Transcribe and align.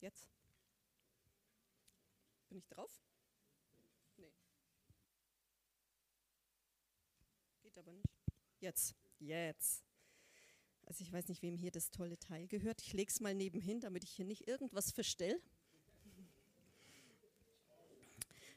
Jetzt? 0.00 0.26
Bin 2.48 2.58
ich 2.58 2.66
drauf? 2.68 2.90
Nee. 4.16 4.32
Geht 7.62 7.78
aber 7.78 7.92
nicht. 7.92 8.08
Jetzt. 8.60 8.94
Jetzt. 9.18 9.84
Also 10.86 11.04
ich 11.04 11.12
weiß 11.12 11.28
nicht, 11.28 11.42
wem 11.42 11.56
hier 11.56 11.70
das 11.70 11.90
tolle 11.90 12.18
Teil 12.18 12.48
gehört. 12.48 12.82
Ich 12.82 12.92
lege 12.92 13.10
es 13.10 13.20
mal 13.20 13.34
nebenhin, 13.34 13.80
damit 13.80 14.02
ich 14.02 14.10
hier 14.10 14.24
nicht 14.24 14.48
irgendwas 14.48 14.90
verstelle. 14.90 15.40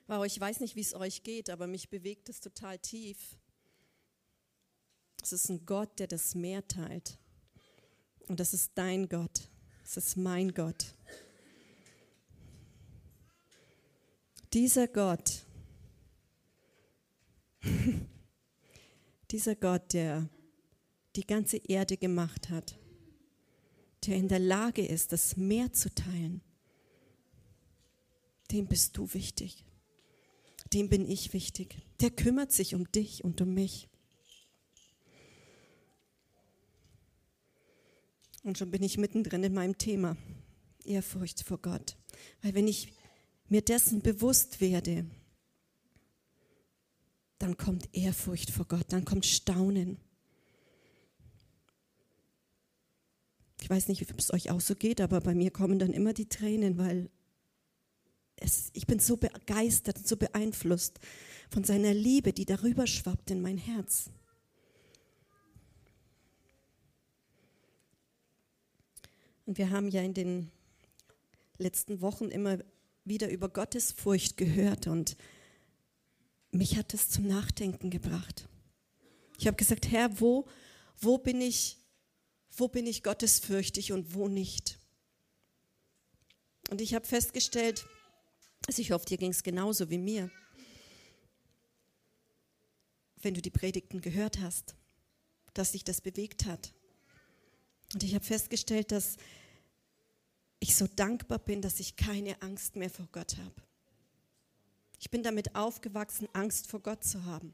Wow, 0.07 0.25
ich 0.25 0.39
weiß 0.39 0.59
nicht, 0.59 0.75
wie 0.75 0.81
es 0.81 0.95
euch 0.95 1.23
geht, 1.23 1.49
aber 1.49 1.67
mich 1.67 1.89
bewegt 1.89 2.29
es 2.29 2.39
total 2.39 2.79
tief. 2.79 3.37
Es 5.21 5.31
ist 5.31 5.49
ein 5.49 5.65
Gott, 5.65 5.99
der 5.99 6.07
das 6.07 6.35
Meer 6.35 6.67
teilt. 6.67 7.17
Und 8.27 8.39
das 8.39 8.53
ist 8.53 8.71
dein 8.75 9.07
Gott. 9.07 9.49
Es 9.84 9.95
ist 9.95 10.17
mein 10.17 10.53
Gott. 10.53 10.95
Dieser 14.53 14.88
Gott, 14.88 15.45
dieser 19.31 19.55
Gott, 19.55 19.93
der 19.93 20.29
die 21.16 21.26
ganze 21.26 21.57
Erde 21.57 21.98
gemacht 21.98 22.52
hat, 22.52 22.77
der 24.05 24.15
in 24.15 24.27
der 24.27 24.37
Lage 24.37 24.85
ist, 24.85 25.12
das 25.12 25.37
Meer 25.37 25.74
zu 25.74 25.91
teilen, 25.93 26.41
dem 28.51 28.68
bist 28.68 28.96
du 28.98 29.12
wichtig. 29.15 29.65
Dem 30.71 30.87
bin 30.87 31.09
ich 31.09 31.34
wichtig. 31.34 31.81
Der 31.99 32.12
kümmert 32.12 32.51
sich 32.51 32.76
um 32.76 32.91
dich 32.91 33.24
und 33.24 33.41
um 33.41 33.55
mich. 33.55 33.90
Und 38.43 38.59
schon 38.59 38.70
bin 38.70 38.84
ich 38.84 38.99
mittendrin 38.99 39.43
in 39.43 39.54
meinem 39.55 39.79
Thema. 39.79 40.15
Ehrfurcht 40.84 41.43
vor 41.43 41.57
Gott. 41.57 41.96
Weil 42.41 42.54
wenn 42.54 42.68
ich 42.68 42.93
mir 43.54 43.62
dessen 43.62 44.01
bewusst 44.01 44.62
werde, 44.62 45.05
dann 47.37 47.55
kommt 47.55 47.87
Ehrfurcht 47.93 48.49
vor 48.49 48.65
Gott, 48.65 48.85
dann 48.87 49.05
kommt 49.05 49.27
Staunen. 49.27 49.99
Ich 53.62 53.70
weiß 53.70 53.90
nicht, 53.90 54.01
ob 54.12 54.18
es 54.18 54.34
euch 54.34 54.49
auch 54.49 54.59
so 54.59 54.74
geht, 54.74 54.99
aber 55.01 55.21
bei 55.21 55.35
mir 55.35 55.51
kommen 55.51 55.77
dann 55.77 55.93
immer 55.93 56.13
die 56.13 56.27
Tränen, 56.27 56.79
weil 56.79 57.12
es, 58.37 58.71
ich 58.74 58.87
bin 58.87 58.98
so 58.98 59.18
begeistert 59.18 59.98
und 59.98 60.07
so 60.07 60.18
beeinflusst 60.18 60.99
von 61.51 61.63
seiner 61.63 61.93
Liebe, 61.93 62.34
die 62.34 62.46
darüber 62.46 62.87
schwappt 62.87 63.29
in 63.29 63.43
mein 63.43 63.59
Herz. 63.59 64.09
Und 69.46 69.59
wir 69.59 69.69
haben 69.69 69.90
ja 69.90 70.01
in 70.01 70.16
den 70.16 70.51
letzten 71.59 72.01
Wochen 72.01 72.29
immer 72.29 72.57
wieder 73.06 73.29
über 73.29 73.50
Gottesfurcht 73.50 74.38
gehört 74.38 74.88
und 74.88 75.18
mich 76.51 76.78
hat 76.78 76.94
es 76.94 77.09
zum 77.09 77.28
Nachdenken 77.28 77.90
gebracht. 77.90 78.47
Ich 79.38 79.47
habe 79.47 79.57
gesagt, 79.57 79.91
Herr, 79.91 80.19
wo, 80.19 80.47
wo 81.00 81.18
bin 81.18 81.41
ich, 81.41 81.78
wo 82.56 82.68
bin 82.68 82.85
ich 82.85 83.03
gottesfürchtig 83.03 83.91
und 83.91 84.13
wo 84.13 84.28
nicht? 84.28 84.78
Und 86.69 86.79
ich 86.79 86.94
habe 86.94 87.06
festgestellt, 87.06 87.85
also 88.68 88.81
ich 88.81 88.91
hoffe, 88.91 89.06
dir 89.06 89.18
ging 89.18 89.31
es 89.31 89.44
genauso 89.44 89.90
wie 89.90 89.97
mir, 89.97 90.31
wenn 93.22 93.34
du 93.34 93.41
die 93.41 93.50
Predigten 93.50 94.02
gehört 94.02 94.40
hast, 94.40 94.75
dass 95.53 95.72
sich 95.72 95.84
das 95.84 96.02
bewegt 96.02 96.46
hat. 96.46 96.74
Und 97.94 98.03
ich 98.03 98.16
habe 98.16 98.24
festgestellt, 98.24 98.91
dass 98.91 99.18
ich 100.63 100.75
so 100.78 100.88
dankbar 100.88 101.40
bin, 101.40 101.62
dass 101.62 101.81
ich 101.81 101.97
keine 101.97 102.41
Angst 102.41 102.78
mehr 102.78 102.90
vor 102.90 103.07
Gott 103.12 103.38
habe. 103.38 103.62
Ich 104.97 105.12
bin 105.12 105.22
damit 105.22 105.56
aufgewachsen, 105.56 106.29
Angst 106.31 106.68
vor 106.68 106.79
Gott 106.79 107.03
zu 107.03 107.25
haben. 107.25 107.53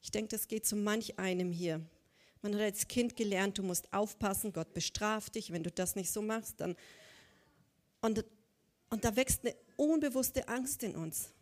Ich 0.00 0.12
denke, 0.12 0.28
das 0.28 0.46
geht 0.46 0.64
zu 0.64 0.76
manch 0.76 1.18
einem 1.18 1.50
hier. 1.50 1.84
Man 2.40 2.54
hat 2.54 2.60
als 2.60 2.86
Kind 2.86 3.16
gelernt, 3.16 3.58
du 3.58 3.64
musst 3.64 3.92
aufpassen, 3.92 4.52
Gott 4.52 4.72
bestraft 4.74 5.34
dich, 5.34 5.50
wenn 5.50 5.64
du 5.64 5.70
das 5.72 5.96
nicht 5.96 6.12
so 6.12 6.22
machst, 6.22 6.60
dann 6.60 6.76
und, 8.00 8.24
und 8.90 9.04
da 9.04 9.16
wächst 9.16 9.44
eine 9.44 9.56
unbewusste 9.74 10.46
Angst 10.46 10.84
in 10.84 10.94
uns. 10.94 11.32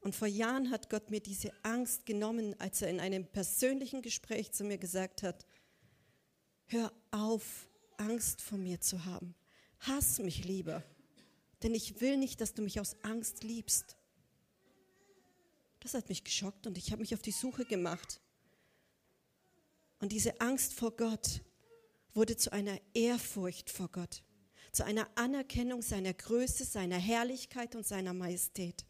Und 0.00 0.14
vor 0.14 0.28
Jahren 0.28 0.70
hat 0.70 0.88
Gott 0.88 1.10
mir 1.10 1.20
diese 1.20 1.52
Angst 1.62 2.06
genommen, 2.06 2.58
als 2.58 2.80
er 2.80 2.88
in 2.88 3.00
einem 3.00 3.26
persönlichen 3.26 4.00
Gespräch 4.00 4.52
zu 4.52 4.64
mir 4.64 4.78
gesagt 4.78 5.22
hat, 5.22 5.44
hör 6.68 6.90
auf, 7.10 7.68
Angst 8.00 8.40
vor 8.40 8.58
mir 8.58 8.80
zu 8.80 9.04
haben. 9.04 9.34
Hass 9.80 10.18
mich 10.18 10.44
lieber, 10.44 10.82
denn 11.62 11.74
ich 11.74 12.00
will 12.00 12.16
nicht, 12.16 12.40
dass 12.40 12.54
du 12.54 12.62
mich 12.62 12.80
aus 12.80 12.96
Angst 13.02 13.44
liebst. 13.44 13.96
Das 15.80 15.94
hat 15.94 16.08
mich 16.08 16.24
geschockt 16.24 16.66
und 16.66 16.76
ich 16.76 16.92
habe 16.92 17.00
mich 17.00 17.14
auf 17.14 17.22
die 17.22 17.30
Suche 17.30 17.64
gemacht. 17.64 18.20
Und 20.00 20.12
diese 20.12 20.40
Angst 20.40 20.74
vor 20.74 20.96
Gott 20.96 21.42
wurde 22.14 22.36
zu 22.36 22.52
einer 22.52 22.78
Ehrfurcht 22.94 23.70
vor 23.70 23.88
Gott, 23.88 24.22
zu 24.72 24.84
einer 24.84 25.08
Anerkennung 25.16 25.82
seiner 25.82 26.14
Größe, 26.14 26.64
seiner 26.64 26.98
Herrlichkeit 26.98 27.74
und 27.76 27.86
seiner 27.86 28.14
Majestät. 28.14 28.84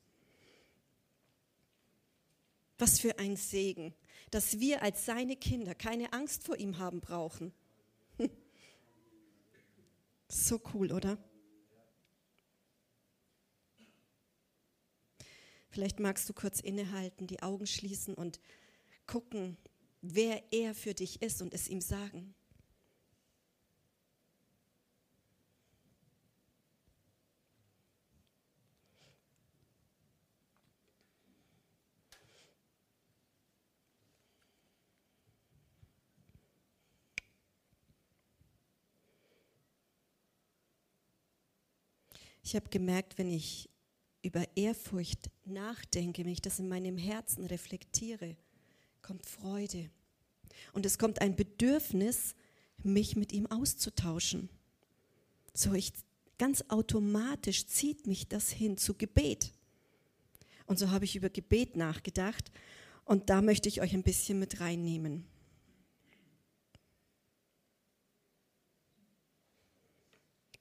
Was 2.79 2.99
für 2.99 3.19
ein 3.19 3.37
Segen, 3.37 3.95
dass 4.31 4.59
wir 4.59 4.83
als 4.83 5.05
seine 5.05 5.37
Kinder 5.37 5.75
keine 5.75 6.13
Angst 6.13 6.45
vor 6.45 6.57
ihm 6.57 6.79
haben 6.79 7.01
brauchen, 7.01 7.53
so 10.31 10.61
cool, 10.73 10.93
oder? 10.93 11.19
Vielleicht 15.71 16.01
magst 16.01 16.29
du 16.29 16.33
kurz 16.33 16.61
innehalten, 16.61 17.27
die 17.27 17.43
Augen 17.43 17.67
schließen 17.67 18.15
und 18.15 18.41
gucken, 19.07 19.57
wer 20.03 20.53
er 20.53 20.75
für 20.75 20.95
dich 20.95 21.23
ist 21.23 21.43
und 21.43 21.55
es 21.55 21.69
ihm 21.69 21.81
sagen. 21.81 22.35
Ich 42.43 42.57
habe 42.57 42.69
gemerkt, 42.71 43.19
wenn 43.19 43.31
ich 43.31 43.69
über 44.23 44.45
Ehrfurcht 44.55 45.31
nachdenke, 45.45 46.25
wenn 46.25 46.33
ich 46.33 46.43
das 46.43 46.59
in 46.59 46.69
meinem 46.69 46.99
Herzen 46.99 47.47
reflektiere, 47.47 48.37
kommt 49.03 49.27
Freude. 49.27 49.91
Und 50.73 50.85
es 50.87 50.99
kommt 50.99 51.21
ein 51.21 51.37
Bedürfnis, 51.37 52.35
mich 52.83 53.17
mit 53.17 53.33
ihm 53.33 53.47
auszutauschen. 53.47 54.49
So, 55.55 55.75
ich 55.75 55.93
ganz 56.39 56.65
automatisch 56.69 57.67
zieht 57.67 58.07
mich 58.07 58.29
das 58.29 58.51
hin 58.51 58.77
zu 58.77 58.95
Gebet. 58.95 59.53
Und 60.67 60.79
so 60.79 60.91
habe 60.91 61.05
ich 61.05 61.17
über 61.17 61.29
Gebet 61.29 61.77
nachgedacht 61.77 62.51
und 63.05 63.29
da 63.29 63.43
möchte 63.43 63.69
ich 63.69 63.81
euch 63.81 63.93
ein 63.93 64.03
bisschen 64.03 64.39
mit 64.39 64.61
reinnehmen. 64.61 65.27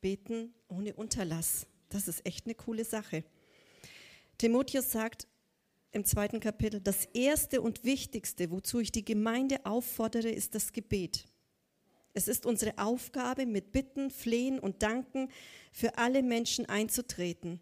Beten 0.01 0.53
ohne 0.67 0.93
Unterlass. 0.93 1.67
Das 1.89 2.07
ist 2.07 2.25
echt 2.25 2.45
eine 2.45 2.55
coole 2.55 2.85
Sache. 2.85 3.23
Timotheus 4.37 4.91
sagt 4.91 5.27
im 5.91 6.05
zweiten 6.05 6.39
Kapitel, 6.39 6.79
das 6.79 7.05
Erste 7.13 7.61
und 7.61 7.83
Wichtigste, 7.83 8.51
wozu 8.51 8.79
ich 8.79 8.91
die 8.91 9.03
Gemeinde 9.03 9.65
auffordere, 9.65 10.29
ist 10.29 10.53
das 10.55 10.71
Gebet. 10.71 11.25
Es 12.13 12.27
ist 12.27 12.45
unsere 12.45 12.77
Aufgabe, 12.77 13.45
mit 13.45 13.71
Bitten, 13.71 14.11
Flehen 14.11 14.59
und 14.59 14.83
Danken 14.83 15.29
für 15.71 15.97
alle 15.97 16.23
Menschen 16.23 16.67
einzutreten, 16.67 17.59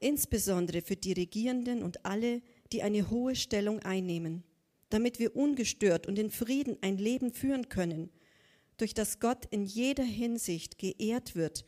insbesondere 0.00 0.82
für 0.82 0.96
die 0.96 1.12
Regierenden 1.12 1.82
und 1.82 2.04
alle, 2.04 2.42
die 2.72 2.82
eine 2.82 3.10
hohe 3.10 3.34
Stellung 3.34 3.80
einnehmen, 3.80 4.44
damit 4.90 5.18
wir 5.18 5.34
ungestört 5.36 6.06
und 6.06 6.18
in 6.18 6.30
Frieden 6.30 6.78
ein 6.82 6.98
Leben 6.98 7.32
führen 7.32 7.68
können, 7.68 8.10
durch 8.80 8.94
das 8.94 9.20
Gott 9.20 9.46
in 9.50 9.64
jeder 9.64 10.04
Hinsicht 10.04 10.78
geehrt 10.78 11.34
wird 11.36 11.64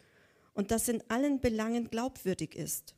und 0.55 0.71
das 0.71 0.89
in 0.89 1.03
allen 1.09 1.41
Belangen 1.41 1.89
glaubwürdig 1.89 2.55
ist. 2.55 2.95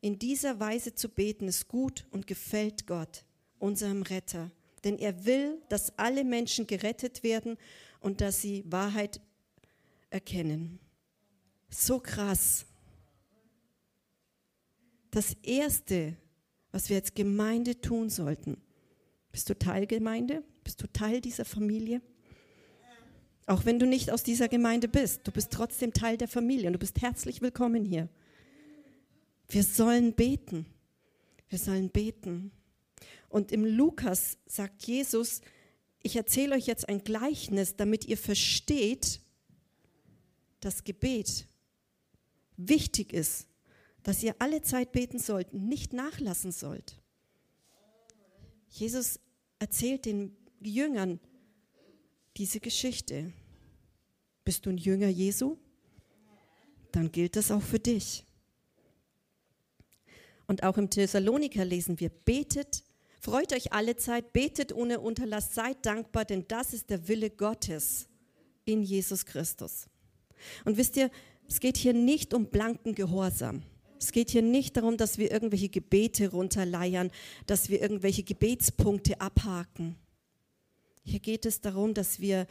In 0.00 0.18
dieser 0.18 0.60
Weise 0.60 0.94
zu 0.94 1.08
beten 1.08 1.48
ist 1.48 1.68
gut 1.68 2.06
und 2.10 2.26
gefällt 2.26 2.86
Gott, 2.86 3.24
unserem 3.58 4.02
Retter, 4.02 4.50
denn 4.84 4.98
er 4.98 5.24
will, 5.24 5.62
dass 5.68 5.98
alle 5.98 6.22
Menschen 6.22 6.66
gerettet 6.66 7.22
werden 7.22 7.56
und 8.00 8.20
dass 8.20 8.42
sie 8.42 8.62
Wahrheit 8.66 9.20
erkennen. 10.10 10.78
So 11.70 11.98
krass. 11.98 12.66
Das 15.10 15.34
Erste, 15.42 16.14
was 16.72 16.90
wir 16.90 16.96
als 16.96 17.14
Gemeinde 17.14 17.80
tun 17.80 18.10
sollten, 18.10 18.60
bist 19.32 19.48
du 19.48 19.58
Teil 19.58 19.86
Gemeinde? 19.86 20.44
Bist 20.62 20.82
du 20.82 20.86
Teil 20.92 21.20
dieser 21.20 21.44
Familie? 21.44 22.02
Auch 23.46 23.64
wenn 23.64 23.78
du 23.78 23.86
nicht 23.86 24.10
aus 24.10 24.24
dieser 24.24 24.48
Gemeinde 24.48 24.88
bist, 24.88 25.20
du 25.24 25.30
bist 25.30 25.52
trotzdem 25.52 25.92
Teil 25.92 26.16
der 26.16 26.26
Familie 26.26 26.66
und 26.66 26.72
du 26.72 26.78
bist 26.80 27.00
herzlich 27.00 27.40
willkommen 27.40 27.84
hier. 27.84 28.08
Wir 29.48 29.62
sollen 29.62 30.14
beten. 30.14 30.66
Wir 31.48 31.58
sollen 31.58 31.90
beten. 31.90 32.50
Und 33.28 33.52
im 33.52 33.64
Lukas 33.64 34.38
sagt 34.46 34.84
Jesus, 34.84 35.42
ich 36.02 36.16
erzähle 36.16 36.56
euch 36.56 36.66
jetzt 36.66 36.88
ein 36.88 37.04
Gleichnis, 37.04 37.76
damit 37.76 38.04
ihr 38.06 38.18
versteht, 38.18 39.20
dass 40.58 40.82
Gebet 40.82 41.46
wichtig 42.56 43.12
ist, 43.12 43.46
dass 44.02 44.24
ihr 44.24 44.34
alle 44.40 44.62
Zeit 44.62 44.90
beten 44.90 45.20
sollt, 45.20 45.52
nicht 45.52 45.92
nachlassen 45.92 46.50
sollt. 46.50 47.00
Jesus 48.68 49.20
erzählt 49.60 50.04
den 50.04 50.36
Jüngern 50.60 51.20
diese 52.36 52.60
Geschichte. 52.60 53.32
Bist 54.44 54.66
du 54.66 54.70
ein 54.70 54.78
Jünger 54.78 55.08
Jesu? 55.08 55.56
Dann 56.92 57.10
gilt 57.10 57.36
das 57.36 57.50
auch 57.50 57.62
für 57.62 57.78
dich. 57.78 58.24
Und 60.46 60.62
auch 60.62 60.78
im 60.78 60.88
Thessaloniker 60.88 61.64
lesen 61.64 61.98
wir, 61.98 62.08
betet, 62.08 62.84
freut 63.20 63.52
euch 63.52 63.72
alle 63.72 63.96
Zeit, 63.96 64.32
betet 64.32 64.72
ohne 64.72 65.00
Unterlass, 65.00 65.54
seid 65.54 65.84
dankbar, 65.84 66.24
denn 66.24 66.44
das 66.46 66.72
ist 66.72 66.90
der 66.90 67.08
Wille 67.08 67.30
Gottes 67.30 68.06
in 68.64 68.82
Jesus 68.82 69.26
Christus. 69.26 69.88
Und 70.64 70.76
wisst 70.76 70.96
ihr, 70.96 71.10
es 71.48 71.60
geht 71.60 71.76
hier 71.76 71.94
nicht 71.94 72.34
um 72.34 72.46
blanken 72.46 72.94
Gehorsam. 72.94 73.62
Es 73.98 74.12
geht 74.12 74.30
hier 74.30 74.42
nicht 74.42 74.76
darum, 74.76 74.96
dass 74.96 75.18
wir 75.18 75.30
irgendwelche 75.30 75.68
Gebete 75.68 76.30
runterleiern, 76.30 77.10
dass 77.46 77.70
wir 77.70 77.80
irgendwelche 77.80 78.22
Gebetspunkte 78.22 79.20
abhaken. 79.20 79.96
Hier 81.06 81.20
geht 81.20 81.46
es 81.46 81.60
darum, 81.60 81.94
dass 81.94 82.18
wir 82.18 82.48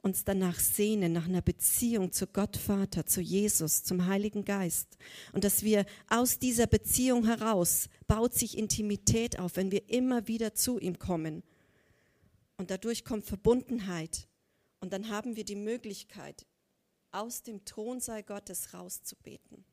uns 0.00 0.24
danach 0.24 0.58
sehnen, 0.58 1.12
nach 1.12 1.26
einer 1.26 1.42
Beziehung 1.42 2.10
zu 2.10 2.26
Gott 2.26 2.56
Vater, 2.56 3.04
zu 3.04 3.20
Jesus, 3.20 3.84
zum 3.84 4.06
Heiligen 4.06 4.46
Geist. 4.46 4.96
Und 5.34 5.44
dass 5.44 5.62
wir 5.62 5.84
aus 6.08 6.38
dieser 6.38 6.66
Beziehung 6.66 7.26
heraus 7.26 7.90
baut 8.06 8.32
sich 8.32 8.56
Intimität 8.56 9.38
auf, 9.38 9.56
wenn 9.56 9.70
wir 9.70 9.90
immer 9.90 10.26
wieder 10.26 10.54
zu 10.54 10.78
ihm 10.78 10.98
kommen. 10.98 11.42
Und 12.56 12.70
dadurch 12.70 13.04
kommt 13.04 13.26
Verbundenheit. 13.26 14.26
Und 14.80 14.94
dann 14.94 15.10
haben 15.10 15.36
wir 15.36 15.44
die 15.44 15.56
Möglichkeit, 15.56 16.46
aus 17.10 17.42
dem 17.42 17.66
Thronsaal 17.66 18.22
Gottes 18.22 18.72
rauszubeten. 18.72 19.66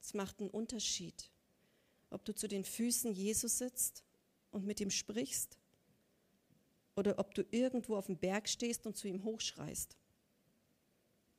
Es 0.00 0.14
macht 0.14 0.40
einen 0.40 0.50
Unterschied, 0.50 1.30
ob 2.10 2.24
du 2.24 2.34
zu 2.34 2.48
den 2.48 2.64
Füßen 2.64 3.12
Jesus 3.12 3.58
sitzt 3.58 4.02
und 4.50 4.66
mit 4.66 4.80
ihm 4.80 4.90
sprichst 4.90 5.60
oder 6.96 7.18
ob 7.18 7.34
du 7.34 7.44
irgendwo 7.50 7.96
auf 7.96 8.06
dem 8.06 8.18
Berg 8.18 8.48
stehst 8.48 8.86
und 8.86 8.96
zu 8.96 9.06
ihm 9.06 9.22
hochschreist 9.22 9.96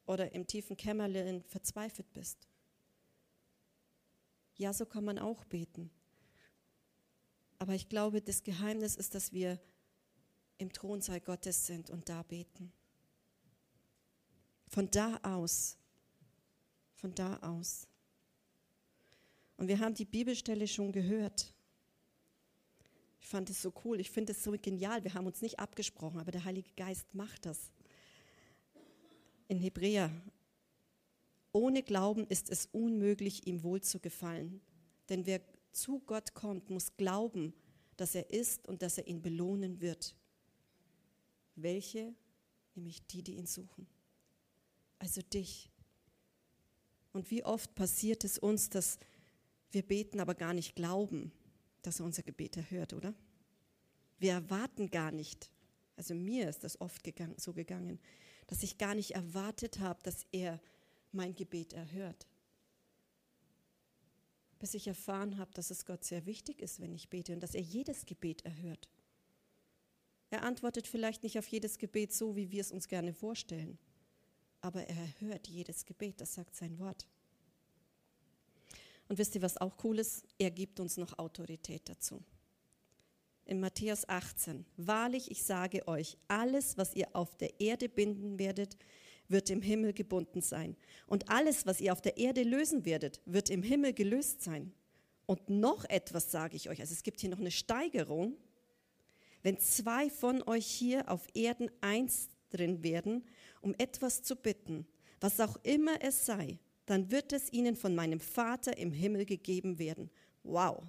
oder 0.05 0.31
im 0.31 0.47
tiefen 0.47 0.77
Kämmerlein 0.77 1.43
verzweifelt 1.43 2.11
bist. 2.13 2.47
Ja, 4.55 4.71
so 4.73 4.85
kann 4.85 5.03
man 5.03 5.19
auch 5.19 5.43
beten. 5.45 5.91
Aber 7.59 7.73
ich 7.73 7.89
glaube, 7.89 8.21
das 8.21 8.43
Geheimnis 8.43 8.95
ist, 8.95 9.15
dass 9.15 9.33
wir 9.33 9.59
im 10.57 10.71
Thronsaal 10.71 11.19
Gottes 11.19 11.65
sind 11.65 11.89
und 11.89 12.07
da 12.07 12.23
beten. 12.23 12.71
Von 14.67 14.89
da 14.91 15.19
aus, 15.23 15.77
von 16.95 17.13
da 17.13 17.37
aus. 17.37 17.87
Und 19.57 19.67
wir 19.67 19.79
haben 19.79 19.95
die 19.95 20.05
Bibelstelle 20.05 20.67
schon 20.67 20.91
gehört. 20.91 21.53
Ich 23.27 23.31
fand 23.31 23.49
es 23.49 23.61
so 23.61 23.73
cool, 23.83 23.99
ich 23.99 24.09
finde 24.09 24.31
es 24.31 24.41
so 24.41 24.55
genial. 24.61 25.03
Wir 25.03 25.13
haben 25.13 25.25
uns 25.25 25.41
nicht 25.41 25.59
abgesprochen, 25.59 26.21
aber 26.21 26.31
der 26.31 26.45
Heilige 26.45 26.71
Geist 26.77 27.13
macht 27.13 27.45
das. 27.45 27.73
In 29.49 29.59
Hebräer, 29.59 30.09
ohne 31.51 31.83
Glauben 31.83 32.25
ist 32.27 32.49
es 32.49 32.69
unmöglich, 32.71 33.45
ihm 33.45 33.63
wohl 33.63 33.81
zu 33.81 33.99
gefallen. 33.99 34.61
Denn 35.09 35.25
wer 35.25 35.41
zu 35.73 35.99
Gott 35.99 36.35
kommt, 36.35 36.69
muss 36.69 36.95
glauben, 36.95 37.53
dass 37.97 38.15
er 38.15 38.29
ist 38.29 38.65
und 38.65 38.81
dass 38.81 38.97
er 38.97 39.07
ihn 39.07 39.21
belohnen 39.21 39.81
wird. 39.81 40.15
Welche? 41.55 42.15
Nämlich 42.75 43.05
die, 43.07 43.23
die 43.23 43.35
ihn 43.35 43.45
suchen 43.45 43.87
also 44.99 45.21
dich. 45.21 45.69
Und 47.13 47.31
wie 47.31 47.43
oft 47.43 47.75
passiert 47.75 48.23
es 48.23 48.37
uns, 48.37 48.69
dass 48.69 48.97
wir 49.71 49.81
beten, 49.81 50.19
aber 50.19 50.35
gar 50.35 50.53
nicht 50.53 50.75
glauben, 50.75 51.31
dass 51.87 51.99
er 51.99 52.05
unser 52.05 52.23
Gebet 52.23 52.57
erhört, 52.57 52.93
oder? 52.93 53.13
Wir 54.19 54.33
erwarten 54.33 54.89
gar 54.89 55.11
nicht, 55.11 55.51
also 55.95 56.13
mir 56.13 56.49
ist 56.49 56.63
das 56.63 56.79
oft 56.81 57.03
gegangen, 57.03 57.35
so 57.37 57.53
gegangen, 57.53 57.99
dass 58.47 58.63
ich 58.63 58.77
gar 58.77 58.95
nicht 58.95 59.11
erwartet 59.11 59.79
habe, 59.79 60.01
dass 60.03 60.25
er 60.31 60.59
mein 61.11 61.35
Gebet 61.35 61.73
erhört. 61.73 62.27
Bis 64.59 64.73
ich 64.73 64.87
erfahren 64.87 65.37
habe, 65.37 65.51
dass 65.53 65.69
es 65.69 65.85
Gott 65.85 66.03
sehr 66.03 66.25
wichtig 66.25 66.61
ist, 66.61 66.79
wenn 66.79 66.93
ich 66.93 67.09
bete 67.09 67.33
und 67.33 67.41
dass 67.41 67.55
er 67.55 67.61
jedes 67.61 68.05
Gebet 68.05 68.45
erhört. 68.45 68.89
Er 70.29 70.43
antwortet 70.43 70.87
vielleicht 70.87 71.23
nicht 71.23 71.39
auf 71.39 71.47
jedes 71.47 71.77
Gebet 71.77 72.13
so, 72.13 72.35
wie 72.35 72.51
wir 72.51 72.61
es 72.61 72.71
uns 72.71 72.87
gerne 72.87 73.13
vorstellen 73.13 73.79
aber 74.61 74.87
er 74.87 75.19
hört 75.19 75.47
jedes 75.47 75.85
Gebet, 75.85 76.19
das 76.21 76.33
sagt 76.33 76.55
sein 76.55 76.77
Wort. 76.79 77.07
Und 79.07 79.17
wisst 79.17 79.35
ihr, 79.35 79.41
was 79.41 79.57
auch 79.57 79.75
cool 79.83 79.99
ist? 79.99 80.23
Er 80.37 80.51
gibt 80.51 80.79
uns 80.79 80.97
noch 80.97 81.17
Autorität 81.17 81.83
dazu. 81.85 82.23
In 83.45 83.61
Matthäus 83.61 84.07
18, 84.09 84.65
wahrlich, 84.75 85.31
ich 85.31 85.43
sage 85.43 85.87
euch, 85.87 86.17
alles, 86.27 86.77
was 86.77 86.93
ihr 86.93 87.07
auf 87.13 87.37
der 87.37 87.61
Erde 87.61 87.87
binden 87.87 88.37
werdet, 88.39 88.77
wird 89.29 89.49
im 89.49 89.61
Himmel 89.61 89.93
gebunden 89.93 90.41
sein. 90.41 90.75
Und 91.05 91.29
alles, 91.29 91.65
was 91.65 91.79
ihr 91.79 91.93
auf 91.93 92.01
der 92.01 92.17
Erde 92.17 92.43
lösen 92.43 92.85
werdet, 92.85 93.21
wird 93.25 93.49
im 93.49 93.63
Himmel 93.63 93.93
gelöst 93.93 94.41
sein. 94.41 94.73
Und 95.25 95.49
noch 95.49 95.85
etwas 95.85 96.31
sage 96.31 96.55
ich 96.55 96.69
euch, 96.69 96.79
also 96.81 96.93
es 96.93 97.03
gibt 97.03 97.21
hier 97.21 97.29
noch 97.29 97.39
eine 97.39 97.51
Steigerung. 97.51 98.35
Wenn 99.43 99.59
zwei 99.59 100.09
von 100.09 100.41
euch 100.43 100.65
hier 100.65 101.09
auf 101.09 101.27
Erden 101.33 101.69
eins 101.81 102.29
drin 102.49 102.83
werden, 102.83 103.25
um 103.61 103.75
etwas 103.77 104.23
zu 104.23 104.35
bitten, 104.35 104.87
was 105.19 105.39
auch 105.39 105.57
immer 105.63 106.01
es 106.01 106.25
sei, 106.25 106.59
dann 106.87 107.11
wird 107.11 107.31
es 107.33 107.53
ihnen 107.53 107.75
von 107.75 107.93
meinem 107.93 108.19
Vater 108.19 108.77
im 108.77 108.91
Himmel 108.91 109.25
gegeben 109.25 109.77
werden. 109.77 110.09
Wow. 110.43 110.83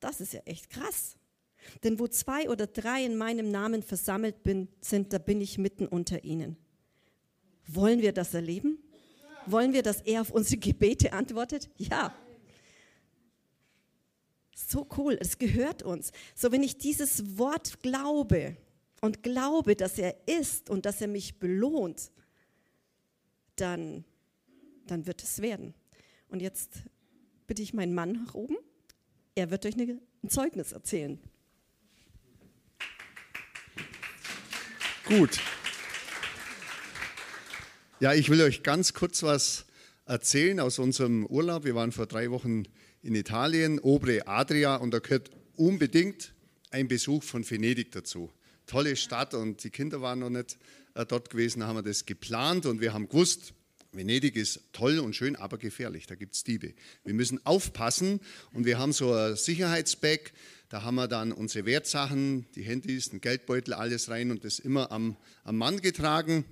Das 0.00 0.20
ist 0.20 0.32
ja 0.32 0.40
echt 0.46 0.70
krass. 0.70 1.16
Denn 1.84 1.98
wo 1.98 2.08
zwei 2.08 2.48
oder 2.48 2.66
drei 2.66 3.04
in 3.04 3.16
meinem 3.16 3.50
Namen 3.50 3.82
versammelt 3.82 4.42
bin, 4.42 4.68
sind, 4.80 5.12
da 5.12 5.18
bin 5.18 5.42
ich 5.42 5.58
mitten 5.58 5.86
unter 5.86 6.24
ihnen. 6.24 6.56
Wollen 7.66 8.00
wir 8.00 8.12
das 8.12 8.32
erleben? 8.32 8.78
Wollen 9.44 9.74
wir, 9.74 9.82
dass 9.82 10.00
er 10.00 10.22
auf 10.22 10.30
unsere 10.30 10.58
Gebete 10.58 11.12
antwortet? 11.12 11.68
Ja. 11.76 12.14
So 14.54 14.86
cool, 14.96 15.18
es 15.20 15.36
gehört 15.36 15.82
uns. 15.82 16.12
So, 16.34 16.50
wenn 16.50 16.62
ich 16.62 16.78
dieses 16.78 17.36
Wort 17.36 17.82
glaube, 17.82 18.56
und 19.00 19.22
glaube, 19.22 19.76
dass 19.76 19.98
er 19.98 20.16
ist 20.28 20.70
und 20.70 20.86
dass 20.86 21.00
er 21.00 21.08
mich 21.08 21.38
belohnt, 21.38 22.12
dann, 23.56 24.04
dann 24.90 25.06
wird 25.06 25.22
es 25.22 25.40
werden. 25.42 25.74
Und 26.28 26.40
jetzt 26.40 26.82
bitte 27.46 27.62
ich 27.62 27.74
meinen 27.74 27.94
Mann 27.94 28.12
nach 28.12 28.34
oben. 28.34 28.56
Er 29.34 29.50
wird 29.50 29.66
euch 29.66 29.76
ein 29.76 30.00
Zeugnis 30.28 30.72
erzählen. 30.72 31.18
Gut. 35.06 35.40
Ja, 38.00 38.14
ich 38.14 38.30
will 38.30 38.40
euch 38.42 38.62
ganz 38.62 38.94
kurz 38.94 39.22
was 39.22 39.66
erzählen 40.06 40.60
aus 40.60 40.78
unserem 40.78 41.26
Urlaub. 41.26 41.64
Wir 41.64 41.74
waren 41.74 41.92
vor 41.92 42.06
drei 42.06 42.30
Wochen 42.30 42.64
in 43.02 43.14
Italien, 43.14 43.78
Obre 43.78 44.26
Adria, 44.26 44.76
und 44.76 44.92
da 44.92 44.98
gehört 44.98 45.30
unbedingt 45.56 46.34
ein 46.70 46.88
Besuch 46.88 47.22
von 47.22 47.48
Venedig 47.48 47.92
dazu 47.92 48.30
tolle 48.70 48.94
Stadt 48.94 49.34
und 49.34 49.64
die 49.64 49.70
Kinder 49.70 50.00
waren 50.00 50.20
noch 50.20 50.30
nicht 50.30 50.56
äh, 50.94 51.04
dort 51.04 51.30
gewesen, 51.30 51.60
da 51.60 51.66
haben 51.66 51.76
wir 51.76 51.82
das 51.82 52.06
geplant 52.06 52.66
und 52.66 52.80
wir 52.80 52.92
haben 52.92 53.08
gewusst, 53.08 53.52
Venedig 53.92 54.36
ist 54.36 54.60
toll 54.72 54.98
und 55.00 55.16
schön, 55.16 55.34
aber 55.36 55.58
gefährlich, 55.58 56.06
da 56.06 56.14
gibt 56.14 56.34
es 56.34 56.44
Diebe. 56.44 56.74
Wir 57.04 57.14
müssen 57.14 57.44
aufpassen 57.44 58.20
und 58.52 58.64
wir 58.64 58.78
haben 58.78 58.92
so 58.92 59.12
ein 59.12 59.36
Sicherheitsbag, 59.36 60.32
da 60.68 60.82
haben 60.82 60.94
wir 60.94 61.08
dann 61.08 61.32
unsere 61.32 61.66
Wertsachen, 61.66 62.46
die 62.54 62.62
Handys, 62.62 63.10
den 63.10 63.20
Geldbeutel, 63.20 63.74
alles 63.74 64.08
rein 64.08 64.30
und 64.30 64.44
das 64.44 64.60
immer 64.60 64.92
am, 64.92 65.16
am 65.42 65.56
Mann 65.56 65.80
getragen. 65.80 66.44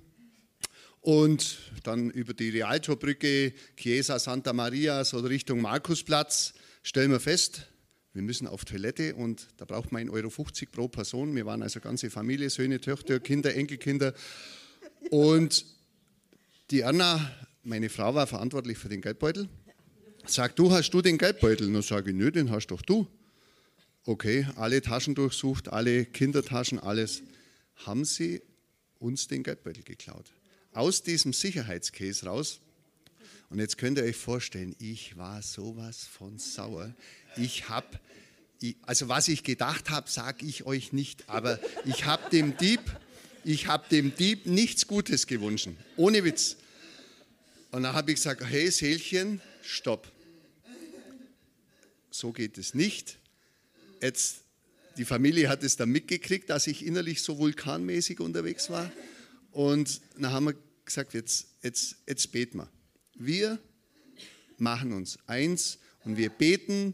Und 0.99 1.59
dann 1.83 2.09
über 2.09 2.33
die 2.33 2.49
Rialtobrücke, 2.49 3.53
Chiesa 3.77 4.19
Santa 4.19 4.51
Maria, 4.51 5.05
so 5.05 5.19
Richtung 5.19 5.61
Markusplatz, 5.61 6.53
stellen 6.83 7.11
wir 7.11 7.21
fest, 7.21 7.67
wir 8.11 8.21
müssen 8.21 8.47
auf 8.47 8.65
Toilette 8.65 9.15
und 9.15 9.47
da 9.55 9.63
braucht 9.63 9.93
man 9.93 10.09
1,50 10.09 10.11
Euro 10.11 10.29
pro 10.71 10.87
Person. 10.89 11.35
Wir 11.35 11.45
waren 11.45 11.63
also 11.63 11.79
ganze 11.79 12.09
Familie, 12.09 12.49
Söhne, 12.49 12.81
Töchter, 12.81 13.21
Kinder, 13.21 13.55
Enkelkinder. 13.55 14.13
Und 15.09 15.65
die 16.71 16.83
Anna, 16.83 17.31
meine 17.63 17.89
Frau, 17.89 18.13
war 18.13 18.27
verantwortlich 18.27 18.77
für 18.77 18.89
den 18.89 19.01
Geldbeutel. 19.01 19.49
Sagt, 20.25 20.59
du 20.59 20.71
hast 20.71 20.91
du 20.91 21.01
den 21.01 21.17
Geldbeutel? 21.17 21.71
Dann 21.71 21.81
sage 21.81 22.11
ich, 22.11 22.15
nö, 22.15 22.31
den 22.31 22.51
hast 22.51 22.67
doch 22.67 22.81
du. 22.81 23.07
Okay, 24.05 24.47
alle 24.55 24.81
Taschen 24.81 25.15
durchsucht, 25.15 25.69
alle 25.69 26.05
Kindertaschen, 26.05 26.79
alles. 26.79 27.23
haben 27.85 28.05
sie 28.05 28.41
uns 28.99 29.27
den 29.27 29.43
Geldbeutel 29.43 29.83
geklaut. 29.83 30.25
Aus 30.73 31.01
diesem 31.01 31.33
Sicherheitscase 31.33 32.25
raus. 32.25 32.59
Und 33.49 33.59
jetzt 33.59 33.77
könnt 33.77 33.97
ihr 33.97 34.03
euch 34.03 34.17
vorstellen, 34.17 34.75
ich 34.77 35.17
war 35.17 35.41
sowas 35.41 36.05
von 36.05 36.37
sauer. 36.37 36.93
Ich 37.35 37.69
habe, 37.69 37.99
also 38.83 39.07
was 39.07 39.27
ich 39.27 39.43
gedacht 39.43 39.89
habe, 39.89 40.09
sage 40.09 40.45
ich 40.45 40.65
euch 40.65 40.93
nicht, 40.93 41.29
aber 41.29 41.59
ich 41.85 42.05
habe 42.05 42.29
dem 42.29 42.57
Dieb, 42.57 42.81
ich 43.51 43.65
habe 43.65 43.89
dem 43.89 44.15
Dieb 44.15 44.45
nichts 44.45 44.85
Gutes 44.85 45.25
gewünscht. 45.25 45.69
Ohne 45.97 46.23
Witz. 46.23 46.57
Und 47.71 47.81
dann 47.81 47.93
habe 47.93 48.11
ich 48.11 48.17
gesagt, 48.17 48.43
hey 48.45 48.69
Seelchen, 48.69 49.41
stopp. 49.63 50.11
So 52.11 52.31
geht 52.31 52.59
es 52.59 52.75
nicht. 52.75 53.17
Jetzt 54.01 54.41
die 54.97 55.05
Familie 55.05 55.49
hat 55.49 55.63
es 55.63 55.77
dann 55.77 55.89
mitgekriegt, 55.89 56.49
dass 56.51 56.67
ich 56.67 56.85
innerlich 56.85 57.23
so 57.23 57.39
vulkanmäßig 57.39 58.19
unterwegs 58.19 58.69
war. 58.69 58.91
Und 59.51 59.99
dann 60.15 60.31
haben 60.31 60.45
wir 60.45 60.55
gesagt, 60.85 61.15
jetzt, 61.15 61.47
jetzt, 61.63 61.95
jetzt 62.07 62.31
beten 62.31 62.59
wir. 62.59 62.69
Wir 63.15 63.59
machen 64.57 64.93
uns 64.93 65.17
eins 65.25 65.79
und 66.03 66.17
wir 66.17 66.29
beten, 66.29 66.93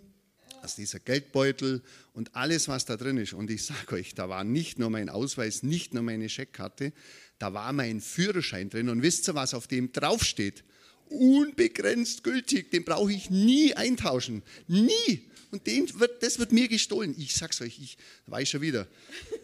dass 0.65 0.75
dieser 0.75 0.97
Geldbeutel 0.97 1.83
und 2.13 2.35
alles, 2.35 2.67
was 2.67 2.85
da 2.85 2.97
drin 2.97 3.17
ist. 3.17 3.33
Und 3.33 3.51
ich 3.51 3.63
sage 3.65 3.97
euch, 3.97 4.15
da 4.15 4.29
war 4.29 4.43
nicht 4.43 4.79
nur 4.79 4.89
mein 4.89 5.09
Ausweis, 5.09 5.61
nicht 5.61 5.93
nur 5.93 6.01
meine 6.01 6.27
Scheckkarte, 6.27 6.91
da 7.37 7.53
war 7.53 7.71
mein 7.71 8.01
Führerschein 8.01 8.71
drin. 8.71 8.89
Und 8.89 9.03
wisst 9.03 9.29
ihr, 9.29 9.35
was 9.35 9.53
auf 9.53 9.67
dem 9.67 9.91
draufsteht? 9.91 10.63
Unbegrenzt 11.07 12.23
gültig, 12.23 12.71
den 12.71 12.83
brauche 12.83 13.13
ich 13.13 13.29
nie 13.29 13.75
eintauschen. 13.75 14.41
Nie. 14.67 15.29
Und 15.51 15.67
den 15.67 15.87
wird, 15.99 16.23
das 16.23 16.39
wird 16.39 16.51
mir 16.51 16.67
gestohlen. 16.67 17.13
Ich 17.15 17.35
sag's 17.35 17.61
euch, 17.61 17.77
ich 17.79 17.95
weiß 18.25 18.49
schon 18.49 18.61
wieder. 18.61 18.87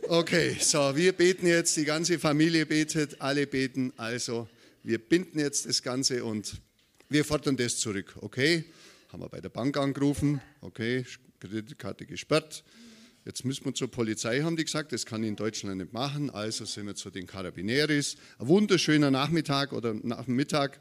Okay, 0.07 0.57
so, 0.59 0.95
wir 0.95 1.13
beten 1.13 1.45
jetzt, 1.45 1.77
die 1.77 1.85
ganze 1.85 2.17
Familie 2.17 2.65
betet, 2.65 3.21
alle 3.21 3.45
beten. 3.45 3.93
Also, 3.95 4.49
wir 4.81 4.97
binden 4.97 5.37
jetzt 5.37 5.67
das 5.67 5.83
Ganze 5.83 6.25
und 6.25 6.53
wir 7.09 7.23
fordern 7.23 7.57
das 7.57 7.77
zurück. 7.77 8.15
Okay, 8.21 8.65
haben 9.11 9.21
wir 9.21 9.29
bei 9.29 9.41
der 9.41 9.49
Bank 9.49 9.77
angerufen. 9.77 10.41
Okay, 10.61 11.05
Kreditkarte 11.39 12.05
gesperrt. 12.05 12.63
Jetzt 13.25 13.45
müssen 13.45 13.65
wir 13.65 13.73
zur 13.73 13.91
Polizei, 13.91 14.41
haben 14.41 14.55
die 14.55 14.63
gesagt, 14.63 14.93
das 14.93 15.05
kann 15.05 15.21
ich 15.21 15.29
in 15.29 15.35
Deutschland 15.35 15.77
nicht 15.77 15.93
machen. 15.93 16.29
Also 16.29 16.65
sind 16.65 16.87
wir 16.87 16.95
zu 16.95 17.09
den 17.11 17.27
Carabineris. 17.27 18.15
Ein 18.39 18.47
wunderschöner 18.47 19.11
Nachmittag 19.11 19.73
oder 19.73 19.93
Nachmittag 19.93 20.79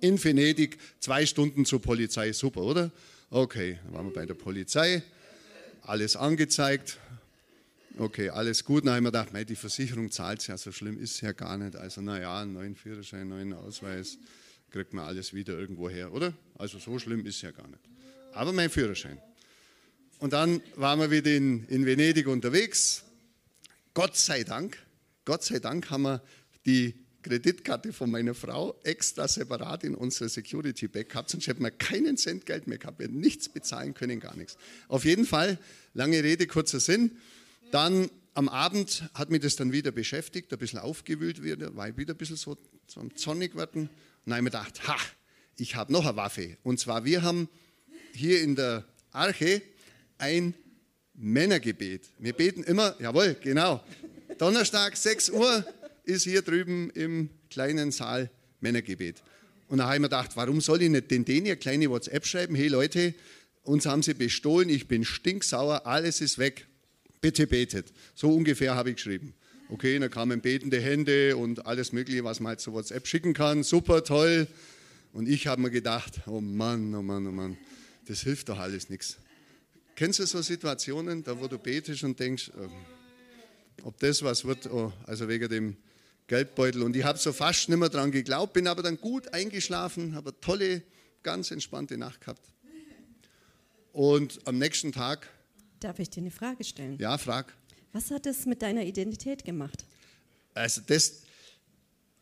in 0.00 0.22
Venedig, 0.22 0.78
zwei 1.00 1.24
Stunden 1.24 1.64
zur 1.64 1.80
Polizei, 1.80 2.32
super, 2.32 2.62
oder? 2.62 2.90
Okay, 3.30 3.78
dann 3.84 3.94
waren 3.94 4.06
wir 4.06 4.12
bei 4.12 4.26
der 4.26 4.34
Polizei, 4.34 5.02
alles 5.82 6.16
angezeigt. 6.16 6.98
Okay, 7.96 8.28
alles 8.30 8.64
gut. 8.64 8.86
Dann 8.86 8.94
haben 8.94 9.04
wir 9.04 9.10
gedacht, 9.10 9.48
die 9.48 9.56
Versicherung 9.56 10.10
zahlt 10.10 10.40
es 10.40 10.46
ja, 10.46 10.56
so 10.56 10.72
schlimm 10.72 11.00
ist 11.00 11.14
es 11.14 11.20
ja 11.20 11.32
gar 11.32 11.56
nicht. 11.58 11.74
Also, 11.74 12.00
naja, 12.00 12.42
einen 12.42 12.52
neuen 12.52 12.76
Führerschein, 12.76 13.20
einen 13.20 13.30
neuen 13.30 13.52
Ausweis, 13.54 14.18
kriegt 14.70 14.92
man 14.92 15.04
alles 15.04 15.34
wieder 15.34 15.58
irgendwo 15.58 15.88
her, 15.88 16.12
oder? 16.12 16.34
Also, 16.56 16.78
so 16.78 16.98
schlimm 16.98 17.24
ist 17.26 17.36
es 17.36 17.42
ja 17.42 17.50
gar 17.50 17.66
nicht. 17.68 17.80
Aber 18.32 18.52
mein 18.52 18.70
Führerschein. 18.70 19.20
Und 20.18 20.32
dann 20.32 20.60
waren 20.76 20.98
wir 21.00 21.10
wieder 21.10 21.32
in, 21.32 21.64
in 21.66 21.86
Venedig 21.86 22.26
unterwegs. 22.26 23.04
Gott 23.94 24.16
sei 24.16 24.44
Dank, 24.44 24.78
Gott 25.24 25.44
sei 25.44 25.58
Dank 25.58 25.90
haben 25.90 26.02
wir 26.02 26.22
die 26.66 26.94
Kreditkarte 27.22 27.92
von 27.92 28.10
meiner 28.10 28.34
Frau 28.34 28.78
extra 28.84 29.28
separat 29.28 29.84
in 29.84 29.94
unsere 29.94 30.28
Security 30.28 30.88
Bag 30.88 31.08
gehabt, 31.08 31.30
sonst 31.30 31.46
hätten 31.46 31.62
wir 31.62 31.70
keinen 31.70 32.16
Cent 32.16 32.46
Geld 32.46 32.66
mehr 32.66 32.78
gehabt, 32.78 32.98
wir 32.98 33.06
hätten 33.06 33.20
nichts 33.20 33.48
bezahlen 33.48 33.94
können, 33.94 34.20
gar 34.20 34.36
nichts. 34.36 34.56
Auf 34.86 35.04
jeden 35.04 35.26
Fall, 35.26 35.58
lange 35.94 36.22
Rede, 36.22 36.46
kurzer 36.46 36.80
Sinn. 36.80 37.18
Dann 37.70 38.08
am 38.34 38.48
Abend 38.48 39.10
hat 39.14 39.30
mich 39.30 39.40
das 39.40 39.56
dann 39.56 39.72
wieder 39.72 39.90
beschäftigt, 39.90 40.52
ein 40.52 40.58
bisschen 40.58 40.78
aufgewühlt 40.78 41.42
wieder, 41.42 41.74
war 41.74 41.88
ich 41.88 41.96
wieder 41.96 42.14
ein 42.14 42.16
bisschen 42.16 42.36
so, 42.36 42.56
so 42.86 43.00
am 43.00 43.14
Zornig 43.16 43.56
werden. 43.56 43.90
Und 44.28 44.32
dann 44.32 44.44
habe 44.44 44.48
ich 44.48 44.52
mir 44.52 44.58
gedacht, 44.58 44.88
ha, 44.88 44.96
ich 45.56 45.74
habe 45.74 45.90
noch 45.90 46.04
eine 46.04 46.14
Waffe. 46.18 46.58
Und 46.62 46.78
zwar, 46.78 47.06
wir 47.06 47.22
haben 47.22 47.48
hier 48.12 48.42
in 48.42 48.56
der 48.56 48.84
Arche 49.10 49.62
ein 50.18 50.52
Männergebet. 51.14 52.10
Wir 52.18 52.34
beten 52.34 52.62
immer, 52.62 52.94
jawohl, 53.00 53.36
genau, 53.40 53.82
Donnerstag, 54.36 54.98
6 54.98 55.30
Uhr, 55.30 55.64
ist 56.04 56.24
hier 56.24 56.42
drüben 56.42 56.90
im 56.90 57.30
kleinen 57.48 57.90
Saal 57.90 58.30
Männergebet. 58.60 59.22
Und 59.66 59.78
da 59.78 59.84
habe 59.84 59.94
ich 59.94 60.00
mir 60.02 60.08
gedacht, 60.08 60.32
warum 60.34 60.60
soll 60.60 60.82
ich 60.82 60.90
nicht 60.90 61.10
den 61.10 61.24
denen 61.24 61.46
eine 61.46 61.56
kleine 61.56 61.88
WhatsApp 61.88 62.26
schreiben? 62.26 62.54
Hey 62.54 62.68
Leute, 62.68 63.14
uns 63.62 63.86
haben 63.86 64.02
sie 64.02 64.12
bestohlen, 64.12 64.68
ich 64.68 64.88
bin 64.88 65.06
stinksauer, 65.06 65.86
alles 65.86 66.20
ist 66.20 66.36
weg. 66.36 66.66
Bitte 67.22 67.46
betet. 67.46 67.94
So 68.14 68.30
ungefähr 68.34 68.74
habe 68.74 68.90
ich 68.90 68.96
geschrieben. 68.96 69.32
Okay, 69.70 69.98
dann 69.98 70.10
kamen 70.10 70.40
betende 70.40 70.80
Hände 70.80 71.36
und 71.36 71.66
alles 71.66 71.92
Mögliche, 71.92 72.24
was 72.24 72.40
man 72.40 72.50
halt 72.50 72.60
zu 72.60 72.72
WhatsApp 72.72 73.06
schicken 73.06 73.34
kann. 73.34 73.62
Super, 73.62 74.02
toll. 74.02 74.46
Und 75.12 75.28
ich 75.28 75.46
habe 75.46 75.60
mir 75.60 75.70
gedacht, 75.70 76.20
oh 76.26 76.40
Mann, 76.40 76.94
oh 76.94 77.02
Mann, 77.02 77.26
oh 77.26 77.32
Mann, 77.32 77.58
das 78.06 78.20
hilft 78.20 78.48
doch 78.48 78.58
alles 78.58 78.88
nichts. 78.88 79.18
Kennst 79.94 80.20
du 80.20 80.26
so 80.26 80.40
Situationen, 80.40 81.22
da 81.22 81.38
wo 81.38 81.48
du 81.48 81.58
betest 81.58 82.04
und 82.04 82.18
denkst, 82.18 82.50
ähm, 82.56 82.70
ob 83.82 83.98
das 83.98 84.22
was 84.22 84.44
wird, 84.44 84.66
oh, 84.70 84.92
also 85.06 85.28
wegen 85.28 85.48
dem 85.48 85.76
Geldbeutel. 86.28 86.82
Und 86.82 86.96
ich 86.96 87.04
habe 87.04 87.18
so 87.18 87.32
fast 87.32 87.68
nicht 87.68 87.78
mehr 87.78 87.88
dran 87.88 88.10
geglaubt, 88.10 88.52
bin 88.52 88.68
aber 88.68 88.82
dann 88.82 88.98
gut 88.98 89.32
eingeschlafen, 89.34 90.14
habe 90.14 90.30
eine 90.30 90.40
tolle, 90.40 90.82
ganz 91.22 91.50
entspannte 91.50 91.98
Nacht 91.98 92.20
gehabt. 92.20 92.42
Und 93.92 94.38
am 94.46 94.58
nächsten 94.58 94.92
Tag. 94.92 95.28
Darf 95.80 95.98
ich 95.98 96.08
dir 96.10 96.20
eine 96.20 96.30
Frage 96.30 96.64
stellen? 96.64 96.96
Ja, 96.98 97.18
frag. 97.18 97.52
Was 97.92 98.10
hat 98.10 98.26
das 98.26 98.46
mit 98.46 98.62
deiner 98.62 98.84
Identität 98.84 99.44
gemacht? 99.44 99.84
Also, 100.54 100.80
das 100.86 101.22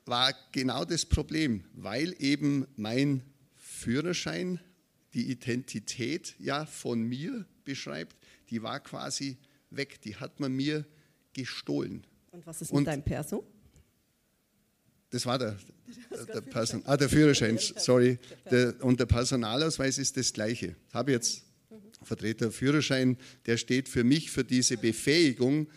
war 0.04 0.34
genau 0.52 0.84
das 0.84 1.04
Problem, 1.04 1.64
weil 1.74 2.14
eben 2.18 2.66
mein 2.76 3.22
Führerschein 3.56 4.60
die 5.14 5.30
Identität 5.30 6.34
ja 6.38 6.66
von 6.66 7.02
mir 7.02 7.46
beschreibt, 7.64 8.16
die 8.50 8.62
war 8.62 8.80
quasi 8.80 9.38
weg, 9.70 10.00
die 10.02 10.16
hat 10.16 10.40
man 10.40 10.52
mir 10.52 10.84
gestohlen. 11.32 12.06
Und 12.30 12.46
was 12.46 12.62
ist 12.62 12.70
mit 12.70 12.78
Und 12.78 12.84
deinem 12.84 13.02
Perso? 13.02 13.46
Das 15.10 15.24
war 15.24 15.38
der, 15.38 15.56
der, 16.34 16.40
Person, 16.42 16.82
ah, 16.84 16.96
der 16.96 17.08
Führerschein, 17.08 17.58
sorry. 17.76 18.18
Der, 18.50 18.74
und 18.84 19.00
der 19.00 19.06
Personalausweis 19.06 19.98
ist 19.98 20.16
das 20.16 20.32
Gleiche. 20.32 20.76
Ich 20.88 20.94
habe 20.94 21.12
jetzt 21.12 21.45
Vertreter 22.06 22.50
Führerschein, 22.50 23.18
der 23.46 23.56
steht 23.56 23.88
für 23.88 24.04
mich 24.04 24.30
für 24.30 24.44
diese 24.44 24.76
Befähigung, 24.76 25.68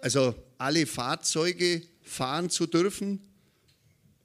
also 0.00 0.34
alle 0.58 0.86
Fahrzeuge 0.86 1.82
fahren 2.02 2.50
zu 2.50 2.66
dürfen, 2.66 3.20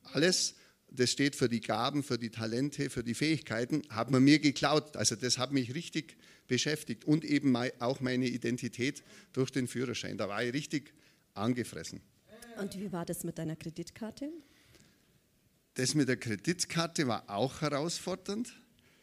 alles. 0.03 0.55
Das 0.91 1.11
steht 1.11 1.35
für 1.35 1.47
die 1.47 1.61
Gaben, 1.61 2.01
für 2.01 2.17
die 2.17 2.31
Talente, 2.31 2.89
für 2.89 3.03
die 3.03 3.13
Fähigkeiten, 3.13 3.83
hat 3.89 4.09
man 4.09 4.23
mir 4.23 4.39
geklaut. 4.39 4.97
Also 4.97 5.15
das 5.15 5.37
hat 5.37 5.51
mich 5.51 5.75
richtig 5.75 6.17
beschäftigt 6.47 7.05
und 7.05 7.23
eben 7.23 7.55
auch 7.55 7.99
meine 7.99 8.27
Identität 8.27 9.03
durch 9.31 9.51
den 9.51 9.67
Führerschein. 9.67 10.17
Da 10.17 10.27
war 10.27 10.43
ich 10.43 10.51
richtig 10.51 10.91
angefressen. 11.35 12.01
Und 12.59 12.77
wie 12.79 12.91
war 12.91 13.05
das 13.05 13.23
mit 13.23 13.37
deiner 13.37 13.55
Kreditkarte? 13.55 14.31
Das 15.75 15.93
mit 15.93 16.09
der 16.09 16.17
Kreditkarte 16.17 17.07
war 17.07 17.29
auch 17.29 17.61
herausfordernd, 17.61 18.51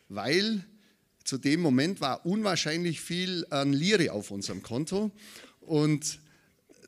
weil 0.08 0.66
zu 1.26 1.38
dem 1.38 1.60
Moment 1.60 2.00
war 2.00 2.24
unwahrscheinlich 2.24 3.00
viel 3.00 3.46
an 3.50 3.72
Lire 3.72 4.12
auf 4.12 4.30
unserem 4.30 4.62
Konto. 4.62 5.10
Und 5.60 6.20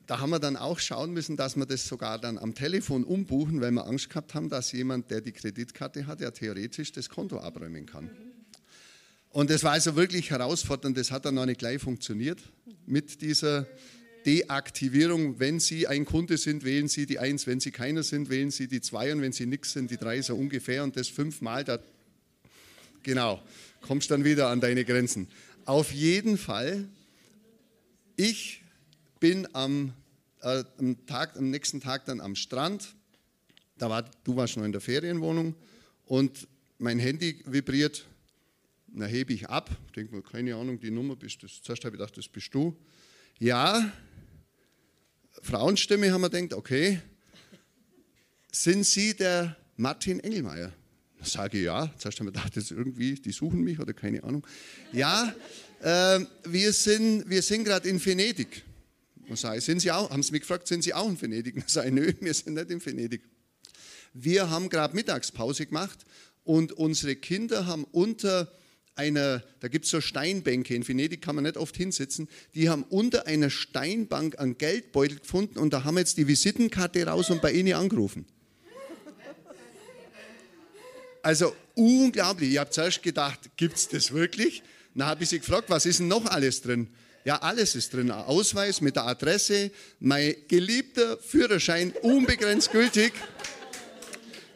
da 0.07 0.21
haben 0.21 0.31
wir 0.31 0.39
dann 0.39 0.55
auch 0.55 0.79
schauen 0.79 1.11
müssen, 1.11 1.37
dass 1.37 1.55
wir 1.55 1.65
das 1.65 1.87
sogar 1.87 2.17
dann 2.17 2.37
am 2.37 2.55
Telefon 2.55 3.03
umbuchen, 3.03 3.61
weil 3.61 3.71
wir 3.71 3.85
Angst 3.85 4.09
gehabt 4.09 4.33
haben, 4.33 4.49
dass 4.49 4.71
jemand, 4.71 5.11
der 5.11 5.21
die 5.21 5.33
Kreditkarte 5.33 6.07
hat, 6.07 6.21
ja 6.21 6.31
theoretisch 6.31 6.91
das 6.93 7.09
Konto 7.09 7.37
abräumen 7.37 7.85
kann. 7.85 8.09
Und 9.29 9.49
das 9.51 9.63
war 9.63 9.73
also 9.73 9.95
wirklich 9.95 10.31
herausfordernd. 10.31 10.97
Das 10.97 11.11
hat 11.11 11.25
dann 11.25 11.35
noch 11.35 11.45
nicht 11.45 11.59
gleich 11.59 11.81
funktioniert 11.81 12.39
mit 12.87 13.21
dieser 13.21 13.67
Deaktivierung. 14.25 15.39
Wenn 15.39 15.59
Sie 15.59 15.85
ein 15.85 16.05
Kunde 16.05 16.37
sind, 16.37 16.63
wählen 16.63 16.87
Sie 16.87 17.05
die 17.05 17.19
1. 17.19 17.45
Wenn 17.45 17.59
Sie 17.59 17.71
keiner 17.71 18.03
sind, 18.03 18.29
wählen 18.29 18.49
Sie 18.51 18.67
die 18.67 18.81
2. 18.81 19.13
Und 19.13 19.21
wenn 19.21 19.33
Sie 19.33 19.45
nichts 19.45 19.73
sind, 19.73 19.91
die 19.91 19.97
3 19.97 20.23
so 20.23 20.35
ungefähr. 20.35 20.83
Und 20.83 20.95
das 20.95 21.09
fünfmal, 21.09 21.63
da, 21.63 21.77
genau, 23.03 23.41
kommst 23.81 24.11
dann 24.11 24.23
wieder 24.23 24.49
an 24.49 24.61
deine 24.61 24.85
Grenzen. 24.85 25.27
Auf 25.65 25.91
jeden 25.91 26.37
Fall, 26.37 26.87
ich 28.15 28.63
bin 29.19 29.47
am, 29.53 29.93
äh, 30.41 30.63
am, 30.77 31.05
Tag, 31.05 31.37
am 31.37 31.49
nächsten 31.49 31.81
Tag 31.81 32.05
dann 32.05 32.21
am 32.21 32.35
Strand. 32.35 32.95
Da 33.77 33.89
war, 33.89 34.09
du 34.23 34.35
warst 34.35 34.57
noch 34.57 34.65
in 34.65 34.71
der 34.71 34.81
Ferienwohnung 34.81 35.55
und 36.05 36.47
mein 36.77 36.99
Handy 36.99 37.41
vibriert. 37.45 38.05
Da 38.87 39.05
hebe 39.05 39.33
ich 39.33 39.49
ab, 39.49 39.69
denke 39.95 40.15
mir, 40.15 40.23
keine 40.23 40.55
Ahnung, 40.55 40.79
die 40.79 40.91
Nummer 40.91 41.15
bist 41.15 41.43
du. 41.43 41.47
Zuerst 41.47 41.85
habe 41.85 41.95
ich 41.95 41.99
gedacht, 41.99 42.17
das 42.17 42.27
bist 42.27 42.53
du. 42.53 42.75
Ja, 43.37 43.91
Frauenstimme 45.43 46.11
haben 46.11 46.21
wir 46.21 46.29
gedacht, 46.29 46.53
okay, 46.53 46.99
sind 48.51 48.85
Sie 48.85 49.13
der 49.13 49.55
Martin 49.77 50.19
Engelmeier? 50.19 50.73
Sage 51.21 51.57
ich 51.59 51.65
ja. 51.65 51.93
Zuerst 51.97 52.19
haben 52.19 52.27
wir 52.27 52.31
gedacht, 52.31 52.55
das 52.55 52.71
irgendwie, 52.71 53.15
die 53.15 53.31
suchen 53.31 53.61
mich 53.61 53.79
oder 53.79 53.93
keine 53.93 54.23
Ahnung. 54.23 54.45
Ja, 54.93 55.33
äh, 55.81 56.19
wir 56.45 56.73
sind, 56.73 57.29
wir 57.29 57.41
sind 57.41 57.65
gerade 57.65 57.87
in 57.89 58.03
Venedig. 58.03 58.63
Und 59.27 59.37
sage, 59.37 59.61
sind 59.61 59.79
Sie 59.79 59.91
auch, 59.91 60.09
haben 60.09 60.23
sie 60.23 60.31
mich 60.31 60.41
gefragt, 60.41 60.67
sind 60.67 60.83
Sie 60.83 60.93
auch 60.93 61.07
in 61.07 61.21
Venedig? 61.21 61.55
Und 61.57 61.69
sage, 61.69 61.91
nö, 61.91 62.11
wir 62.19 62.33
sind 62.33 62.55
nicht 62.55 62.71
in 62.71 62.83
Venedig. 62.83 63.21
Wir 64.13 64.49
haben 64.49 64.69
gerade 64.69 64.95
Mittagspause 64.95 65.67
gemacht 65.67 65.99
und 66.43 66.71
unsere 66.73 67.15
Kinder 67.15 67.67
haben 67.67 67.83
unter 67.91 68.51
einer, 68.95 69.43
da 69.59 69.67
gibt 69.67 69.85
es 69.85 69.91
so 69.91 70.01
Steinbänke, 70.01 70.73
in 70.73 70.87
Venedig 70.87 71.21
kann 71.21 71.35
man 71.35 71.43
nicht 71.43 71.57
oft 71.57 71.77
hinsitzen, 71.77 72.27
die 72.55 72.69
haben 72.69 72.83
unter 72.83 73.27
einer 73.27 73.51
Steinbank 73.51 74.39
einen 74.39 74.57
Geldbeutel 74.57 75.19
gefunden 75.19 75.59
und 75.59 75.73
da 75.73 75.83
haben 75.83 75.97
jetzt 75.97 76.17
die 76.17 76.27
Visitenkarte 76.27 77.05
raus 77.05 77.29
und 77.29 77.41
bei 77.41 77.51
ihnen 77.51 77.73
angerufen. 77.73 78.25
Also 81.21 81.55
unglaublich. 81.75 82.51
Ich 82.51 82.57
habe 82.57 82.69
zuerst 82.69 83.03
gedacht, 83.03 83.39
gibt 83.57 83.77
es 83.77 83.87
das 83.87 84.11
wirklich? 84.11 84.63
Dann 84.95 85.07
habe 85.07 85.23
ich 85.23 85.29
sie 85.29 85.39
gefragt, 85.39 85.69
was 85.69 85.85
ist 85.85 85.99
denn 85.99 86.07
noch 86.07 86.25
alles 86.25 86.61
drin? 86.61 86.87
Ja, 87.25 87.37
alles 87.37 87.75
ist 87.75 87.93
drin. 87.93 88.11
Ein 88.11 88.23
Ausweis 88.23 88.81
mit 88.81 88.95
der 88.95 89.05
Adresse, 89.05 89.71
mein 89.99 90.35
geliebter 90.47 91.17
Führerschein, 91.17 91.93
unbegrenzt 92.01 92.71
gültig. 92.71 93.13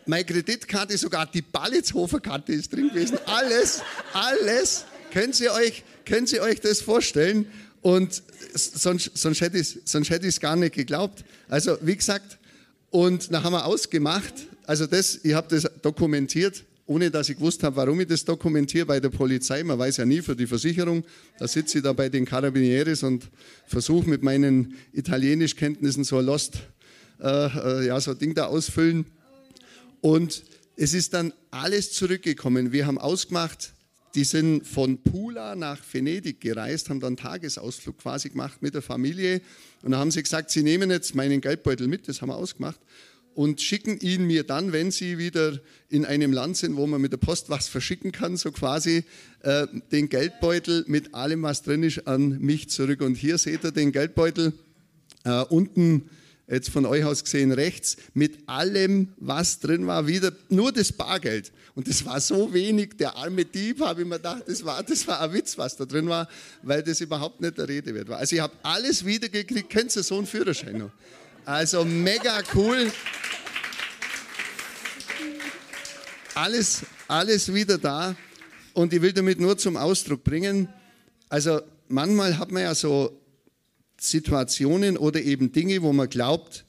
Meine 0.05 0.25
Kreditkarte, 0.25 0.97
sogar 0.97 1.27
die 1.27 1.41
Ballitzhofer-Karte 1.41 2.53
ist 2.53 2.73
drin 2.73 2.89
gewesen. 2.89 3.17
Alles, 3.25 3.81
alles. 4.13 4.85
Können 5.11 5.33
Sie 5.33 5.49
euch, 5.49 5.83
können 6.05 6.27
Sie 6.27 6.41
euch 6.41 6.59
das 6.59 6.81
vorstellen? 6.81 7.51
Und 7.81 8.23
sonst, 8.53 9.11
sonst 9.15 9.41
hätte 9.41 9.57
ich 9.57 9.77
es 9.85 10.39
gar 10.39 10.55
nicht 10.55 10.73
geglaubt. 10.73 11.23
Also, 11.47 11.77
wie 11.81 11.95
gesagt, 11.95 12.37
und 12.89 13.31
dann 13.31 13.43
haben 13.43 13.53
wir 13.53 13.65
ausgemacht, 13.65 14.33
also 14.65 14.87
das, 14.87 15.19
ich 15.23 15.33
habe 15.33 15.47
das 15.49 15.69
dokumentiert, 15.81 16.63
ohne 16.85 17.09
dass 17.09 17.29
ich 17.29 17.37
gewusst 17.37 17.63
habe, 17.63 17.75
warum 17.75 17.99
ich 18.01 18.07
das 18.07 18.25
dokumentiere 18.25 18.85
bei 18.85 18.99
der 18.99 19.09
Polizei. 19.09 19.63
Man 19.63 19.79
weiß 19.79 19.97
ja 19.97 20.05
nie 20.05 20.21
für 20.21 20.35
die 20.35 20.47
Versicherung. 20.47 21.03
Da 21.39 21.47
sitze 21.47 21.77
ich 21.77 21.83
da 21.83 21.93
bei 21.93 22.09
den 22.09 22.25
Carabinieres 22.25 23.03
und 23.03 23.29
versuche 23.67 24.09
mit 24.09 24.21
meinen 24.21 24.75
Italienischkenntnissen 24.91 26.03
so 26.03 26.19
Lost, 26.19 26.59
äh, 27.21 27.27
äh, 27.27 27.87
ja, 27.87 27.99
so 27.99 28.11
ein 28.11 28.19
Ding 28.19 28.33
da 28.33 28.45
ausfüllen. 28.45 29.05
Und 30.01 30.43
es 30.75 30.93
ist 30.93 31.13
dann 31.13 31.31
alles 31.51 31.93
zurückgekommen. 31.93 32.71
Wir 32.71 32.85
haben 32.85 32.97
ausgemacht, 32.97 33.73
die 34.15 34.25
sind 34.25 34.67
von 34.67 35.01
Pula 35.01 35.55
nach 35.55 35.79
Venedig 35.91 36.41
gereist, 36.41 36.89
haben 36.89 36.99
dann 36.99 37.17
Tagesausflug 37.17 37.97
quasi 37.97 38.29
gemacht 38.29 38.61
mit 38.61 38.73
der 38.73 38.81
Familie. 38.81 39.41
Und 39.81 39.91
dann 39.91 39.99
haben 39.99 40.11
sie 40.11 40.21
gesagt, 40.21 40.51
sie 40.51 40.63
nehmen 40.63 40.91
jetzt 40.91 41.15
meinen 41.15 41.41
Geldbeutel 41.41 41.87
mit, 41.87 42.07
das 42.07 42.21
haben 42.21 42.29
wir 42.29 42.35
ausgemacht 42.35 42.79
und 43.35 43.61
schicken 43.61 43.99
ihn 43.99 44.25
mir 44.25 44.43
dann, 44.43 44.71
wenn 44.71 44.91
sie 44.91 45.17
wieder 45.17 45.59
in 45.89 46.05
einem 46.05 46.33
Land 46.33 46.57
sind, 46.57 46.75
wo 46.75 46.87
man 46.87 47.01
mit 47.01 47.11
der 47.11 47.17
Post 47.17 47.49
was 47.49 47.67
verschicken 47.67 48.11
kann, 48.11 48.37
so 48.37 48.51
quasi 48.51 49.03
äh, 49.41 49.67
den 49.91 50.09
Geldbeutel 50.09 50.85
mit 50.87 51.13
allem, 51.13 51.43
was 51.43 51.63
drin 51.63 51.83
ist, 51.83 52.07
an 52.07 52.39
mich 52.39 52.69
zurück. 52.69 53.01
Und 53.01 53.15
hier 53.15 53.37
seht 53.37 53.63
ihr 53.63 53.71
den 53.71 53.91
Geldbeutel 53.91 54.53
äh, 55.23 55.41
unten, 55.43 56.09
jetzt 56.47 56.69
von 56.69 56.85
euch 56.85 57.03
aus 57.03 57.23
gesehen 57.23 57.51
rechts, 57.51 57.97
mit 58.13 58.37
allem, 58.47 59.09
was 59.17 59.59
drin 59.59 59.87
war, 59.87 60.07
wieder 60.07 60.31
nur 60.49 60.71
das 60.71 60.91
Bargeld. 60.91 61.51
Und 61.75 61.87
das 61.87 62.05
war 62.05 62.19
so 62.21 62.53
wenig, 62.53 62.97
der 62.97 63.15
arme 63.15 63.45
Dieb, 63.45 63.79
habe 63.79 64.01
ich 64.01 64.07
mir 64.07 64.17
gedacht, 64.17 64.43
das 64.45 64.63
war, 64.63 64.83
das 64.83 65.07
war 65.07 65.21
ein 65.21 65.33
Witz, 65.33 65.57
was 65.57 65.75
da 65.75 65.85
drin 65.85 66.07
war, 66.07 66.27
weil 66.61 66.83
das 66.83 67.01
überhaupt 67.01 67.41
nicht 67.41 67.57
der 67.57 67.67
Rede 67.67 67.95
wert 67.95 68.09
war. 68.09 68.17
Also 68.17 68.35
ich 68.35 68.41
habe 68.41 68.53
alles 68.61 69.05
wiedergekriegt, 69.05 69.69
kennst 69.69 69.95
du 69.95 70.03
so 70.03 70.17
einen 70.17 70.27
Führerschein 70.27 70.77
noch? 70.77 70.91
Also 71.45 71.83
mega 71.83 72.41
cool. 72.53 72.89
Alles, 76.35 76.85
alles 77.07 77.53
wieder 77.53 77.77
da. 77.77 78.15
Und 78.73 78.93
ich 78.93 79.01
will 79.01 79.11
damit 79.11 79.41
nur 79.41 79.57
zum 79.57 79.75
Ausdruck 79.75 80.23
bringen, 80.23 80.69
also 81.27 81.61
manchmal 81.89 82.37
hat 82.37 82.51
man 82.51 82.63
ja 82.63 82.73
so 82.73 83.21
Situationen 83.99 84.97
oder 84.97 85.21
eben 85.21 85.51
Dinge, 85.51 85.81
wo 85.81 85.91
man 85.91 86.09
glaubt, 86.09 86.65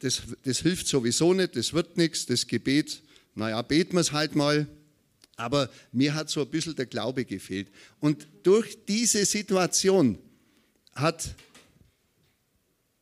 das, 0.00 0.22
das 0.44 0.58
hilft 0.58 0.88
sowieso 0.88 1.32
nicht, 1.32 1.56
das 1.56 1.72
wird 1.72 1.96
nichts, 1.96 2.26
das 2.26 2.46
Gebet, 2.46 3.02
naja, 3.34 3.62
beten 3.62 3.94
wir 3.94 4.00
es 4.00 4.12
halt 4.12 4.34
mal. 4.36 4.66
Aber 5.36 5.70
mir 5.90 6.14
hat 6.14 6.28
so 6.28 6.42
ein 6.42 6.50
bisschen 6.50 6.76
der 6.76 6.86
Glaube 6.86 7.24
gefehlt. 7.24 7.68
Und 7.98 8.28
durch 8.42 8.84
diese 8.86 9.24
Situation 9.24 10.18
hat 10.94 11.34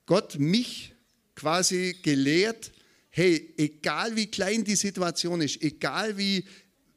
Gott 0.06 0.38
mich 0.38 0.94
quasi 1.40 1.96
gelehrt, 2.02 2.70
hey, 3.08 3.54
egal 3.56 4.14
wie 4.14 4.26
klein 4.26 4.62
die 4.62 4.76
Situation 4.76 5.40
ist, 5.40 5.62
egal 5.62 6.18
wie 6.18 6.44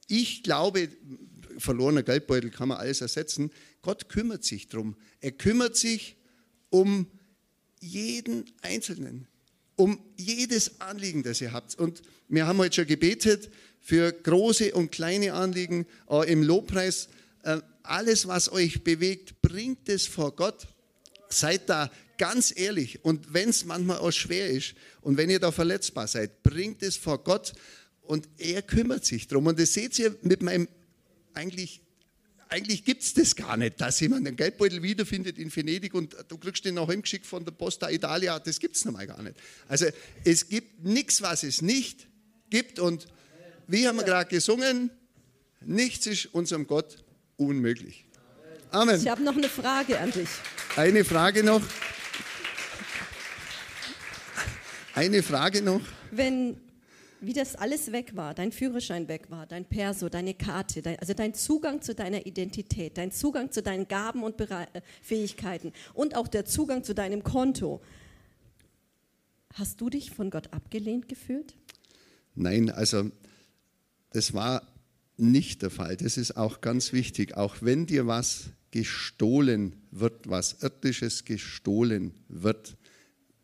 ich 0.09 0.43
glaube, 0.43 0.89
verlorener 1.57 2.03
Geldbeutel 2.03 2.49
kann 2.49 2.67
man 2.67 2.77
alles 2.77 2.99
ersetzen, 2.99 3.51
Gott 3.81 4.09
kümmert 4.09 4.43
sich 4.43 4.67
darum. 4.67 4.97
Er 5.21 5.31
kümmert 5.31 5.77
sich 5.77 6.17
um 6.69 7.07
jeden 7.79 8.43
Einzelnen, 8.61 9.27
um 9.77 9.97
jedes 10.17 10.81
Anliegen, 10.81 11.23
das 11.23 11.39
ihr 11.39 11.53
habt. 11.53 11.75
Und 11.75 12.01
wir 12.27 12.45
haben 12.45 12.57
heute 12.57 12.75
schon 12.75 12.87
gebetet 12.87 13.49
für 13.79 14.11
große 14.11 14.73
und 14.73 14.91
kleine 14.91 15.33
Anliegen 15.33 15.85
äh, 16.09 16.29
im 16.29 16.43
Lobpreis. 16.43 17.07
Äh, 17.43 17.61
alles, 17.81 18.27
was 18.27 18.51
euch 18.51 18.83
bewegt, 18.83 19.41
bringt 19.41 19.87
es 19.87 20.05
vor 20.05 20.35
Gott. 20.35 20.67
Seid 21.29 21.69
da 21.69 21.89
ganz 22.23 22.53
ehrlich, 22.55 23.03
und 23.03 23.33
wenn 23.33 23.49
es 23.49 23.65
manchmal 23.65 23.97
auch 23.97 24.13
schwer 24.13 24.49
ist 24.49 24.75
und 25.01 25.17
wenn 25.17 25.29
ihr 25.29 25.41
da 25.41 25.51
verletzbar 25.51 26.07
seid, 26.07 26.41
bringt 26.41 26.81
es 26.81 26.95
vor 26.95 27.21
Gott 27.21 27.51
und 28.01 28.29
er 28.37 28.61
kümmert 28.61 29.03
sich 29.03 29.27
drum. 29.27 29.45
Und 29.47 29.59
das 29.59 29.73
seht 29.73 29.99
ihr 29.99 30.15
mit 30.21 30.41
meinem, 30.41 30.69
eigentlich, 31.33 31.81
eigentlich 32.47 32.85
gibt 32.85 33.03
es 33.03 33.13
das 33.13 33.35
gar 33.35 33.57
nicht, 33.57 33.81
dass 33.81 33.99
jemand 33.99 34.25
einen 34.25 34.37
Geldbeutel 34.37 34.81
wiederfindet 34.81 35.37
in 35.37 35.53
Venedig 35.53 35.93
und 35.93 36.15
du 36.29 36.37
kriegst 36.37 36.63
den 36.63 36.75
noch 36.75 36.87
heimgeschickt 36.87 37.25
von 37.25 37.43
der 37.43 37.51
Posta 37.51 37.89
Italia, 37.89 38.39
das 38.39 38.57
gibt 38.57 38.77
es 38.77 38.85
normal 38.85 39.05
gar 39.05 39.21
nicht. 39.21 39.35
Also 39.67 39.87
es 40.23 40.47
gibt 40.47 40.81
nichts, 40.81 41.21
was 41.21 41.43
es 41.43 41.61
nicht 41.61 42.07
gibt 42.49 42.79
und 42.79 43.05
wie 43.67 43.85
haben 43.85 43.97
wir 43.97 44.05
gerade 44.05 44.29
gesungen, 44.29 44.91
nichts 45.59 46.07
ist 46.07 46.27
unserem 46.27 46.67
Gott 46.67 47.03
unmöglich. 47.35 48.05
Amen. 48.71 49.01
Ich 49.01 49.09
habe 49.09 49.23
noch 49.23 49.35
eine 49.35 49.49
Frage 49.49 49.99
an 49.99 50.09
dich. 50.11 50.29
Eine 50.77 51.03
Frage 51.03 51.43
noch. 51.43 51.61
Eine 54.95 55.23
Frage 55.23 55.63
noch. 55.63 55.81
Wenn, 56.11 56.57
wie 57.19 57.33
das 57.33 57.55
alles 57.55 57.91
weg 57.91 58.15
war, 58.15 58.35
dein 58.35 58.51
Führerschein 58.51 59.07
weg 59.07 59.31
war, 59.31 59.47
dein 59.47 59.65
Perso, 59.65 60.07
deine 60.07 60.35
Karte, 60.35 60.83
dein, 60.83 60.99
also 60.99 61.15
dein 61.15 61.33
Zugang 61.33 61.81
zu 61.81 61.95
deiner 61.95 62.27
Identität, 62.27 62.99
dein 62.99 63.11
Zugang 63.11 63.51
zu 63.51 63.63
deinen 63.63 63.87
Gaben 63.87 64.23
und 64.23 64.37
Bere 64.37 64.67
äh, 64.73 64.81
Fähigkeiten 65.01 65.73
und 65.95 66.15
auch 66.15 66.27
der 66.27 66.45
Zugang 66.45 66.83
zu 66.83 66.93
deinem 66.93 67.23
Konto, 67.23 67.81
hast 69.55 69.81
du 69.81 69.89
dich 69.89 70.11
von 70.11 70.29
Gott 70.29 70.53
abgelehnt 70.53 71.09
gefühlt? 71.09 71.55
Nein, 72.35 72.69
also 72.69 73.09
das 74.11 74.35
war 74.35 74.67
nicht 75.17 75.63
der 75.63 75.71
Fall. 75.71 75.97
Das 75.97 76.17
ist 76.17 76.37
auch 76.37 76.61
ganz 76.61 76.93
wichtig. 76.93 77.35
Auch 77.35 77.55
wenn 77.61 77.87
dir 77.87 78.05
was 78.05 78.51
gestohlen 78.69 79.75
wird, 79.89 80.29
was 80.29 80.61
irdisches 80.61 81.25
gestohlen 81.25 82.13
wird, 82.27 82.77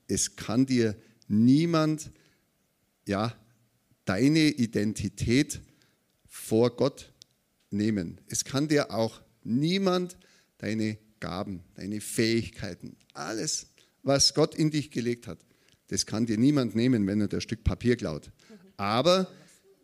es 0.08 0.36
kann 0.36 0.68
dir 0.68 0.96
niemand 1.30 2.12
ja, 3.08 3.34
deine 4.06 4.50
Identität 4.50 5.62
vor 6.28 6.76
Gott 6.76 7.13
nehmen. 7.72 8.20
Es 8.28 8.44
kann 8.44 8.68
dir 8.68 8.92
auch 8.92 9.22
niemand 9.44 10.18
deine 10.58 10.98
Gaben, 11.20 11.63
deine 11.76 12.02
Fähigkeiten, 12.02 12.98
alles, 13.13 13.68
was 14.04 14.34
Gott 14.34 14.56
in 14.56 14.72
dich 14.72 14.92
gelegt 14.92 15.28
hat, 15.28 15.39
das 15.88 16.06
kann 16.06 16.26
dir 16.26 16.38
niemand 16.38 16.76
nehmen, 16.76 17.08
wenn 17.08 17.22
er 17.22 17.28
das 17.28 17.44
Stück 17.44 17.63
Papier 17.63 17.96
klaut. 17.96 18.32
Aber 18.78 19.28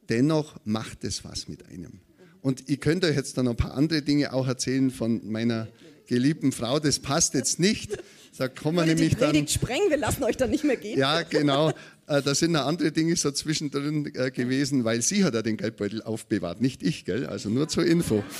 dennoch 0.07 0.59
macht 0.63 1.03
es 1.03 1.23
was 1.23 1.47
mit 1.47 1.65
einem. 1.65 1.99
Und 2.41 2.69
ich 2.69 2.79
könnte 2.79 3.07
euch 3.07 3.15
jetzt 3.15 3.37
dann 3.37 3.47
ein 3.47 3.57
paar 3.57 3.73
andere 3.73 4.03
Dinge 4.03 4.31
auch 4.31 4.47
erzählen 4.47 4.91
von 4.91 5.27
meiner 5.29 5.67
geliebten 6.05 6.51
Frau. 6.51 6.79
Das 6.79 6.99
passt 6.99 7.33
jetzt 7.33 7.59
nicht. 7.59 7.97
Da 8.37 8.49
kommen 8.49 8.77
wir 8.77 8.85
nämlich 8.85 9.09
die 9.09 9.15
Predigt 9.15 9.49
dann. 9.49 9.61
sprengen, 9.61 9.89
wir 9.89 9.97
lassen 9.97 10.23
euch 10.23 10.35
dann 10.35 10.49
nicht 10.49 10.63
mehr 10.63 10.75
gehen. 10.75 10.99
Ja, 10.99 11.21
genau. 11.21 11.69
Äh, 12.07 12.21
da 12.21 12.35
sind 12.35 12.51
noch 12.51 12.65
andere 12.65 12.91
Dinge 12.91 13.15
so 13.15 13.31
zwischendrin 13.31 14.11
äh, 14.13 14.29
gewesen, 14.29 14.83
weil 14.83 15.01
sie 15.01 15.23
hat 15.23 15.33
ja 15.33 15.41
den 15.41 15.57
Geldbeutel 15.57 16.01
aufbewahrt, 16.03 16.61
nicht 16.61 16.83
ich, 16.83 17.05
gell? 17.05 17.25
Also 17.25 17.49
nur 17.49 17.67
zur 17.67 17.85
Info. 17.85 18.23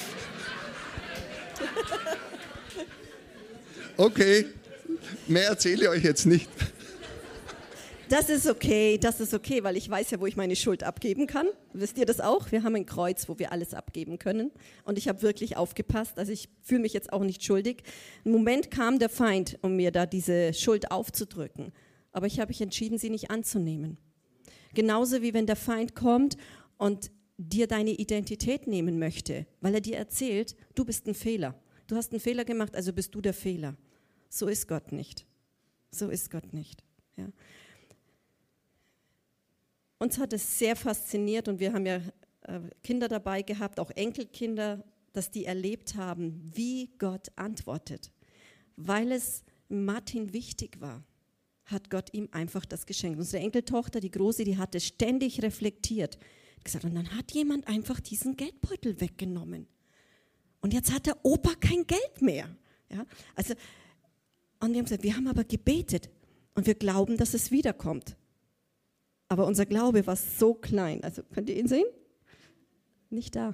Okay, 3.98 4.46
mehr 5.26 5.48
erzähle 5.48 5.84
ich 5.84 5.88
euch 5.88 6.04
jetzt 6.04 6.26
nicht. 6.26 6.50
Das 8.08 8.30
ist 8.30 8.46
okay, 8.48 9.00
das 9.00 9.20
ist 9.20 9.34
okay, 9.34 9.63
weil 9.63 9.76
ich 9.76 9.89
weiß 9.89 10.12
ja, 10.12 10.20
wo 10.20 10.28
ich 10.28 10.36
meine 10.36 10.56
Schuld 10.56 10.84
abgeben 10.84 11.26
kann. 11.26 11.48
Wisst 11.74 11.98
ihr 11.98 12.06
das 12.06 12.20
auch? 12.20 12.52
Wir 12.52 12.62
haben 12.62 12.76
ein 12.76 12.86
Kreuz, 12.86 13.28
wo 13.28 13.39
wir 13.39 13.52
alles 13.52 13.74
abgeben 13.74 14.20
können. 14.20 14.52
Und 14.84 15.00
ich 15.00 15.08
habe 15.08 15.24
wirklich 15.24 15.58
aufgepasst. 15.58 16.20
Also 16.20 16.32
ich 16.32 16.48
fühle 16.62 16.82
mich 16.82 16.94
jetzt 16.94 17.12
auch 17.12 17.24
nicht 17.24 17.44
schuldig. 17.44 17.82
Im 18.24 18.32
Moment 18.32 18.70
kam 18.70 19.00
der 19.00 19.10
Feind, 19.10 19.58
um 19.63 19.76
mir 19.76 19.91
da 19.91 20.06
diese 20.06 20.54
Schuld 20.54 20.91
aufzudrücken. 20.91 21.72
Aber 22.12 22.28
ich 22.28 22.39
habe 22.39 22.50
mich 22.50 22.62
entschieden, 22.62 23.00
sie 23.00 23.10
nicht 23.10 23.32
anzunehmen. 23.32 23.98
Genauso 24.76 25.24
wie 25.24 25.34
wenn 25.34 25.48
der 25.48 25.56
Feind 25.56 25.96
kommt 25.96 26.38
und 26.78 27.10
dir 27.38 27.65
deine 27.65 27.91
Identität 27.91 28.68
nehmen 28.68 29.00
möchte, 29.00 29.48
weil 29.62 29.74
er 29.74 29.82
dir 29.82 29.98
erzählt, 29.98 30.56
du 30.76 30.86
bist 30.86 31.08
ein 31.08 31.15
Fehler. 31.15 31.56
Du 31.88 31.96
hast 31.96 32.12
einen 32.12 32.20
Fehler 32.20 32.46
gemacht, 32.46 32.76
also 32.76 32.94
bist 32.94 33.15
du 33.15 33.22
der 33.22 33.34
Fehler. 33.34 33.76
So 34.30 34.48
ist 34.48 34.68
Gott 34.68 34.91
nicht. 34.91 35.26
So 35.89 36.10
ist 36.10 36.30
Gott 36.30 36.54
nicht. 36.54 36.84
Ja. 37.18 37.30
Uns 39.98 40.18
hat 40.18 40.34
es 40.34 40.60
sehr 40.60 40.76
fasziniert 40.76 41.48
und 41.48 41.60
wir 41.60 41.74
haben 41.74 41.86
ja 41.86 42.02
äh, 42.42 42.60
Kinder 42.84 43.08
dabei 43.08 43.42
gehabt, 43.42 43.80
auch 43.80 43.92
Enkelkinder, 43.92 44.84
dass 45.14 45.32
die 45.32 45.46
erlebt 45.46 45.96
haben, 45.96 46.42
wie 46.54 46.90
Gott 46.98 47.30
antwortet. 47.36 48.12
Weil 48.76 49.12
es 49.12 49.44
Martin 49.70 50.34
wichtig 50.34 50.82
war, 50.82 51.04
hat 51.66 51.90
Gott 51.90 52.14
ihm 52.14 52.30
einfach 52.32 52.66
das 52.66 52.86
geschenkt. 52.86 53.18
Unsere 53.18 53.42
Enkeltochter, 53.42 54.00
die 54.00 54.12
Große, 54.12 54.44
die 54.44 54.58
hatte 54.58 54.80
ständig 54.80 55.42
reflektiert. 55.42 56.18
Gesagt, 56.64 56.86
und 56.86 56.96
dann 56.96 57.16
hat 57.16 57.32
jemand 57.32 57.68
einfach 57.68 58.00
diesen 58.00 58.36
Geldbeutel 58.36 59.00
weggenommen. 59.00 59.68
Und 60.62 60.74
jetzt 60.74 60.92
hat 60.94 61.06
der 61.06 61.24
Opa 61.24 61.54
kein 61.56 61.86
Geld 61.88 62.22
mehr. 62.22 62.50
Ja, 62.92 63.06
also, 63.36 63.54
und 64.60 64.72
wir 64.72 64.78
haben 64.78 64.86
gesagt, 64.86 65.04
wir 65.04 65.16
haben 65.16 65.28
aber 65.28 65.44
gebetet 65.44 66.10
und 66.54 66.66
wir 66.68 66.76
glauben, 66.76 67.18
dass 67.18 67.34
es 67.34 67.52
wiederkommt. 67.52 68.16
Aber 69.36 69.48
unser 69.48 69.65
Glaube 69.65 70.08
war 70.08 70.15
so 70.15 70.54
klein. 70.54 71.04
Also 71.04 71.21
könnt 71.21 71.50
ihr 71.50 71.58
ihn 71.58 71.67
sehen? 71.67 71.84
Nicht 73.10 73.36
da. 73.36 73.54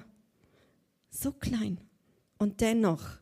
So 1.10 1.32
klein. 1.32 1.80
Und 2.38 2.60
dennoch 2.60 3.18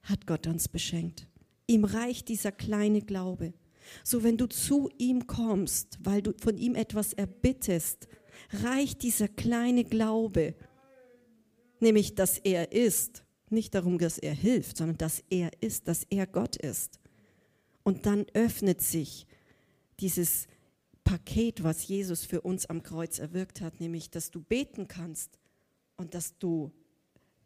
hat 0.00 0.26
Gott 0.26 0.46
uns 0.46 0.68
beschenkt. 0.68 1.28
Ihm 1.66 1.84
reicht 1.84 2.30
dieser 2.30 2.50
kleine 2.50 3.02
Glaube. 3.02 3.52
So 4.04 4.22
wenn 4.22 4.38
du 4.38 4.46
zu 4.46 4.88
ihm 4.96 5.26
kommst, 5.26 5.98
weil 6.00 6.22
du 6.22 6.32
von 6.38 6.56
ihm 6.56 6.76
etwas 6.76 7.12
erbittest, 7.12 8.08
reicht 8.62 9.02
dieser 9.02 9.28
kleine 9.28 9.84
Glaube, 9.84 10.54
nämlich 11.78 12.14
dass 12.14 12.38
er 12.38 12.72
ist, 12.72 13.22
nicht 13.50 13.74
darum, 13.74 13.98
dass 13.98 14.16
er 14.16 14.32
hilft, 14.32 14.78
sondern 14.78 14.96
dass 14.96 15.22
er 15.28 15.50
ist, 15.60 15.88
dass 15.88 16.04
er 16.08 16.26
Gott 16.26 16.56
ist. 16.56 17.00
Und 17.82 18.06
dann 18.06 18.24
öffnet 18.32 18.80
sich 18.80 19.26
dieses 20.00 20.46
Paket, 21.06 21.62
was 21.62 21.86
Jesus 21.86 22.24
für 22.24 22.40
uns 22.40 22.66
am 22.66 22.82
Kreuz 22.82 23.20
erwirkt 23.20 23.60
hat, 23.60 23.78
nämlich, 23.80 24.10
dass 24.10 24.32
du 24.32 24.40
beten 24.40 24.88
kannst 24.88 25.38
und 25.96 26.14
dass 26.14 26.36
du, 26.38 26.72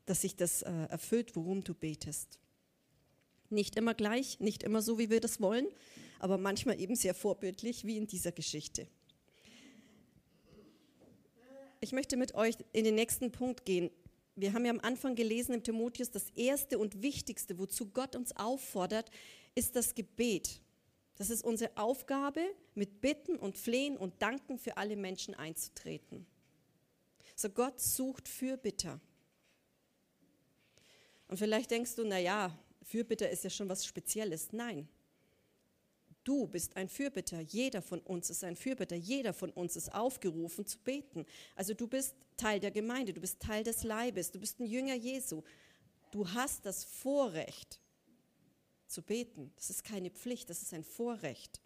dass 0.07 0.23
sich 0.23 0.35
das 0.35 0.63
äh, 0.63 0.71
erfüllt, 0.89 1.37
worum 1.37 1.63
du 1.63 1.75
betest. 1.75 2.39
Nicht 3.51 3.77
immer 3.77 3.93
gleich, 3.93 4.41
nicht 4.41 4.63
immer 4.63 4.81
so, 4.81 4.99
wie 4.99 5.11
wir 5.11 5.21
das 5.21 5.43
wollen, 5.43 5.67
aber 6.21 6.39
manchmal 6.39 6.81
eben 6.81 6.97
sehr 6.97 7.13
vorbildlich, 7.13 7.85
wie 7.85 7.99
in 7.99 8.07
dieser 8.07 8.33
Geschichte. 8.33 8.89
Ich 11.81 11.93
möchte 11.93 12.17
mit 12.17 12.35
euch 12.35 12.57
in 12.73 12.85
den 12.85 12.95
nächsten 12.95 13.31
Punkt 13.31 13.67
gehen. 13.67 13.91
Wir 14.37 14.55
haben 14.55 14.65
ja 14.65 14.71
am 14.71 14.81
Anfang 14.81 15.15
gelesen 15.17 15.53
im 15.53 15.63
Timotheus, 15.63 16.11
das 16.11 16.31
erste 16.31 16.79
und 16.79 17.03
wichtigste, 17.03 17.59
wozu 17.59 17.91
Gott 17.91 18.17
uns 18.17 18.35
auffordert, 18.35 19.11
ist 19.55 19.77
das 19.77 19.95
Gebet. 19.95 20.63
Das 21.21 21.29
ist 21.29 21.45
unsere 21.45 21.77
Aufgabe, 21.77 22.41
mit 22.75 23.03
Bitten 23.03 23.37
und 23.37 23.59
Flehen 23.59 23.99
und 23.99 24.23
Danken 24.23 24.57
für 24.57 24.79
alle 24.79 24.97
Menschen 24.97 25.35
einzutreten. 25.35 26.27
So 27.37 27.51
Gott 27.51 27.79
sucht 27.79 28.27
Fürbitter. 28.27 28.99
Und 31.29 31.37
vielleicht 31.37 31.73
denkst 31.73 31.95
du, 31.97 32.05
naja, 32.05 32.59
Fürbitter 32.81 33.29
ist 33.29 33.45
ja 33.45 33.51
schon 33.51 33.69
was 33.69 33.85
Spezielles. 33.85 34.55
Nein, 34.55 34.89
du 36.25 36.47
bist 36.47 36.75
ein 36.79 36.89
Fürbitter. 36.89 37.41
Jeder 37.41 37.83
von 37.83 38.01
uns 38.01 38.31
ist 38.31 38.43
ein 38.43 38.57
Fürbitter. 38.57 38.97
Jeder 38.97 39.35
von 39.35 39.51
uns 39.51 39.77
ist 39.77 39.93
aufgerufen 39.93 40.65
zu 40.65 40.79
beten. 40.79 41.27
Also 41.55 41.75
du 41.75 41.87
bist 41.87 42.15
Teil 42.39 42.61
der 42.61 42.71
Gemeinde, 42.71 43.13
du 43.13 43.21
bist 43.21 43.41
Teil 43.41 43.63
des 43.63 43.83
Leibes, 43.83 44.31
du 44.31 44.41
bist 44.41 44.59
ein 44.59 44.65
Jünger 44.65 44.95
Jesu. 44.95 45.43
Du 46.13 46.27
hast 46.33 46.65
das 46.65 46.83
Vorrecht, 46.83 47.79
zu 48.91 49.03
beten. 49.03 49.53
Das 49.57 49.71
ist 49.71 49.85
keine 49.85 50.11
Pflicht, 50.11 50.51
das 50.51 50.63
ist 50.63 50.75
ein 50.75 50.85
Vorrecht. 50.85 51.61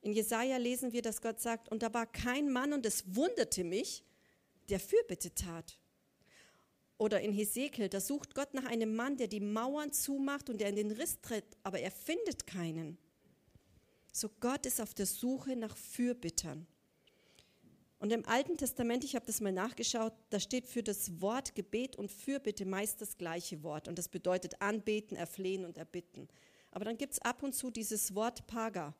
In 0.00 0.12
Jesaja 0.12 0.56
lesen 0.56 0.92
wir, 0.92 1.02
dass 1.02 1.20
Gott 1.20 1.40
sagt: 1.40 1.68
Und 1.70 1.82
da 1.82 1.92
war 1.92 2.06
kein 2.06 2.50
Mann, 2.50 2.72
und 2.72 2.86
es 2.86 3.14
wunderte 3.14 3.64
mich, 3.64 4.02
der 4.68 4.80
Fürbitte 4.80 5.34
tat. 5.34 5.78
Oder 6.98 7.20
in 7.20 7.32
Hesekiel, 7.32 7.88
da 7.88 8.00
sucht 8.00 8.34
Gott 8.34 8.54
nach 8.54 8.64
einem 8.64 8.94
Mann, 8.94 9.16
der 9.16 9.26
die 9.26 9.40
Mauern 9.40 9.92
zumacht 9.92 10.48
und 10.48 10.60
der 10.60 10.68
in 10.68 10.76
den 10.76 10.92
Riss 10.92 11.20
tritt, 11.20 11.56
aber 11.62 11.80
er 11.80 11.90
findet 11.90 12.46
keinen. 12.46 12.96
So 14.12 14.28
Gott 14.40 14.66
ist 14.66 14.80
auf 14.80 14.94
der 14.94 15.06
Suche 15.06 15.56
nach 15.56 15.76
Fürbittern. 15.76 16.66
Und 18.02 18.12
im 18.12 18.26
Alten 18.26 18.56
Testament, 18.56 19.04
ich 19.04 19.14
habe 19.14 19.26
das 19.26 19.40
mal 19.40 19.52
nachgeschaut, 19.52 20.12
da 20.30 20.40
steht 20.40 20.66
für 20.66 20.82
das 20.82 21.20
Wort 21.20 21.54
Gebet 21.54 21.94
und 21.94 22.10
Fürbitte 22.10 22.66
meist 22.66 23.00
das 23.00 23.16
gleiche 23.16 23.62
Wort. 23.62 23.86
Und 23.86 23.96
das 23.96 24.08
bedeutet 24.08 24.60
anbeten, 24.60 25.16
erflehen 25.16 25.64
und 25.64 25.78
erbitten. 25.78 26.26
Aber 26.72 26.84
dann 26.84 26.98
gibt 26.98 27.12
es 27.12 27.20
ab 27.20 27.44
und 27.44 27.54
zu 27.54 27.70
dieses 27.70 28.16
Wort 28.16 28.44
Paga. 28.48 28.96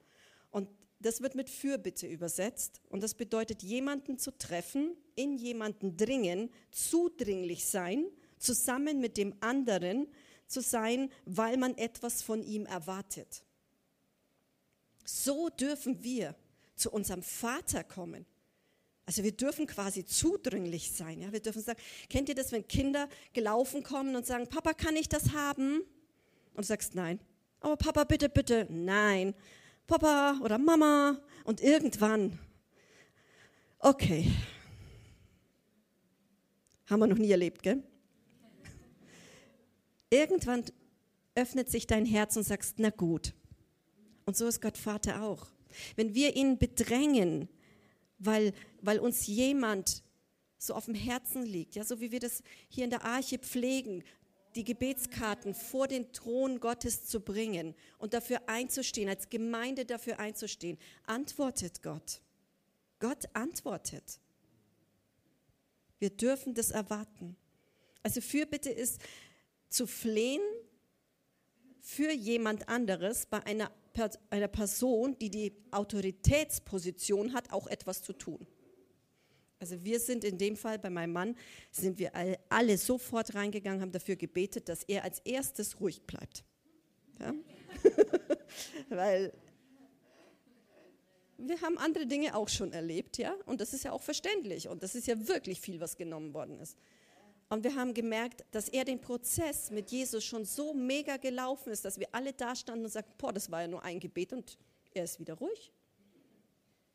Und 0.52 0.68
das 1.00 1.20
wird 1.20 1.34
mit 1.34 1.50
Fürbitte 1.50 2.06
übersetzt. 2.06 2.80
Und 2.90 3.02
das 3.02 3.14
bedeutet, 3.14 3.64
jemanden 3.64 4.20
zu 4.20 4.38
treffen, 4.38 4.96
in 5.16 5.36
jemanden 5.36 5.96
dringen, 5.96 6.48
zudringlich 6.70 7.64
sein, 7.64 8.06
zusammen 8.38 9.00
mit 9.00 9.16
dem 9.16 9.34
anderen 9.40 10.06
zu 10.46 10.60
sein, 10.60 11.10
weil 11.24 11.56
man 11.56 11.76
etwas 11.76 12.22
von 12.22 12.44
ihm 12.44 12.66
erwartet. 12.66 13.42
So 15.04 15.48
dürfen 15.48 16.04
wir 16.04 16.36
zu 16.76 16.92
unserem 16.92 17.24
Vater 17.24 17.82
kommen 17.82 18.26
also 19.12 19.24
wir 19.24 19.32
dürfen 19.32 19.66
quasi 19.66 20.06
zudringlich 20.06 20.90
sein. 20.90 21.20
Ja? 21.20 21.30
Wir 21.32 21.40
dürfen 21.40 21.60
sagen, 21.60 21.78
kennt 22.08 22.30
ihr 22.30 22.34
das, 22.34 22.50
wenn 22.50 22.66
Kinder 22.66 23.10
gelaufen 23.34 23.82
kommen 23.82 24.16
und 24.16 24.24
sagen, 24.24 24.48
Papa, 24.48 24.72
kann 24.72 24.96
ich 24.96 25.06
das 25.06 25.32
haben? 25.34 25.82
Und 26.54 26.56
du 26.56 26.62
sagst, 26.62 26.94
nein. 26.94 27.20
Aber 27.60 27.76
Papa, 27.76 28.04
bitte, 28.04 28.30
bitte, 28.30 28.66
nein. 28.70 29.34
Papa 29.86 30.40
oder 30.42 30.56
Mama. 30.56 31.20
Und 31.44 31.60
irgendwann, 31.60 32.38
okay. 33.80 34.32
Haben 36.86 37.00
wir 37.00 37.06
noch 37.06 37.18
nie 37.18 37.32
erlebt, 37.32 37.62
gell? 37.62 37.82
Irgendwann 40.08 40.64
öffnet 41.34 41.70
sich 41.70 41.86
dein 41.86 42.06
Herz 42.06 42.34
und 42.38 42.44
sagst, 42.44 42.78
na 42.78 42.88
gut. 42.88 43.34
Und 44.24 44.38
so 44.38 44.46
ist 44.46 44.62
Gott 44.62 44.78
Vater 44.78 45.22
auch. 45.22 45.48
Wenn 45.96 46.14
wir 46.14 46.34
ihn 46.34 46.56
bedrängen, 46.56 47.50
weil, 48.24 48.52
weil 48.80 48.98
uns 48.98 49.26
jemand 49.26 50.02
so 50.58 50.74
auf 50.74 50.84
dem 50.84 50.94
Herzen 50.94 51.44
liegt, 51.44 51.74
ja, 51.74 51.84
so 51.84 52.00
wie 52.00 52.12
wir 52.12 52.20
das 52.20 52.42
hier 52.68 52.84
in 52.84 52.90
der 52.90 53.04
Arche 53.04 53.38
pflegen, 53.38 54.04
die 54.54 54.64
Gebetskarten 54.64 55.54
vor 55.54 55.88
den 55.88 56.12
Thron 56.12 56.60
Gottes 56.60 57.06
zu 57.06 57.20
bringen 57.20 57.74
und 57.98 58.14
dafür 58.14 58.48
einzustehen, 58.48 59.08
als 59.08 59.28
Gemeinde 59.28 59.84
dafür 59.84 60.18
einzustehen, 60.18 60.78
antwortet 61.06 61.82
Gott. 61.82 62.20
Gott 63.00 63.24
antwortet. 63.32 64.20
Wir 65.98 66.10
dürfen 66.10 66.54
das 66.54 66.70
erwarten. 66.70 67.36
Also 68.02 68.20
Fürbitte 68.20 68.70
ist 68.70 69.00
zu 69.68 69.86
flehen 69.86 70.42
für 71.80 72.12
jemand 72.12 72.68
anderes 72.68 73.26
bei 73.26 73.44
einer 73.44 73.72
einer 74.30 74.48
Person, 74.48 75.16
die 75.18 75.30
die 75.30 75.52
Autoritätsposition 75.70 77.34
hat, 77.34 77.52
auch 77.52 77.66
etwas 77.66 78.02
zu 78.02 78.12
tun. 78.12 78.46
Also 79.60 79.84
wir 79.84 80.00
sind 80.00 80.24
in 80.24 80.38
dem 80.38 80.56
Fall 80.56 80.78
bei 80.78 80.90
meinem 80.90 81.12
Mann, 81.12 81.36
sind 81.70 81.98
wir 81.98 82.10
alle 82.48 82.76
sofort 82.76 83.34
reingegangen, 83.34 83.80
haben 83.80 83.92
dafür 83.92 84.16
gebetet, 84.16 84.68
dass 84.68 84.82
er 84.82 85.04
als 85.04 85.20
erstes 85.20 85.78
ruhig 85.80 86.02
bleibt. 86.02 86.44
Ja? 87.20 87.32
Weil 88.88 89.32
wir 91.38 91.60
haben 91.60 91.78
andere 91.78 92.06
Dinge 92.06 92.34
auch 92.34 92.48
schon 92.48 92.72
erlebt, 92.72 93.18
ja, 93.18 93.34
und 93.46 93.60
das 93.60 93.72
ist 93.72 93.84
ja 93.84 93.92
auch 93.92 94.02
verständlich 94.02 94.68
und 94.68 94.82
das 94.82 94.94
ist 94.94 95.06
ja 95.06 95.28
wirklich 95.28 95.60
viel, 95.60 95.80
was 95.80 95.96
genommen 95.96 96.34
worden 96.34 96.58
ist. 96.58 96.76
Und 97.52 97.64
wir 97.64 97.74
haben 97.74 97.92
gemerkt, 97.92 98.46
dass 98.50 98.70
er 98.70 98.86
den 98.86 98.98
Prozess 98.98 99.70
mit 99.70 99.90
Jesus 99.90 100.24
schon 100.24 100.46
so 100.46 100.72
mega 100.72 101.18
gelaufen 101.18 101.70
ist, 101.70 101.84
dass 101.84 101.98
wir 101.98 102.08
alle 102.12 102.32
da 102.32 102.56
standen 102.56 102.86
und 102.86 102.90
sagten, 102.90 103.12
boah, 103.18 103.30
das 103.30 103.50
war 103.50 103.60
ja 103.60 103.68
nur 103.68 103.82
ein 103.82 104.00
Gebet 104.00 104.32
und 104.32 104.56
er 104.94 105.04
ist 105.04 105.20
wieder 105.20 105.34
ruhig. 105.34 105.70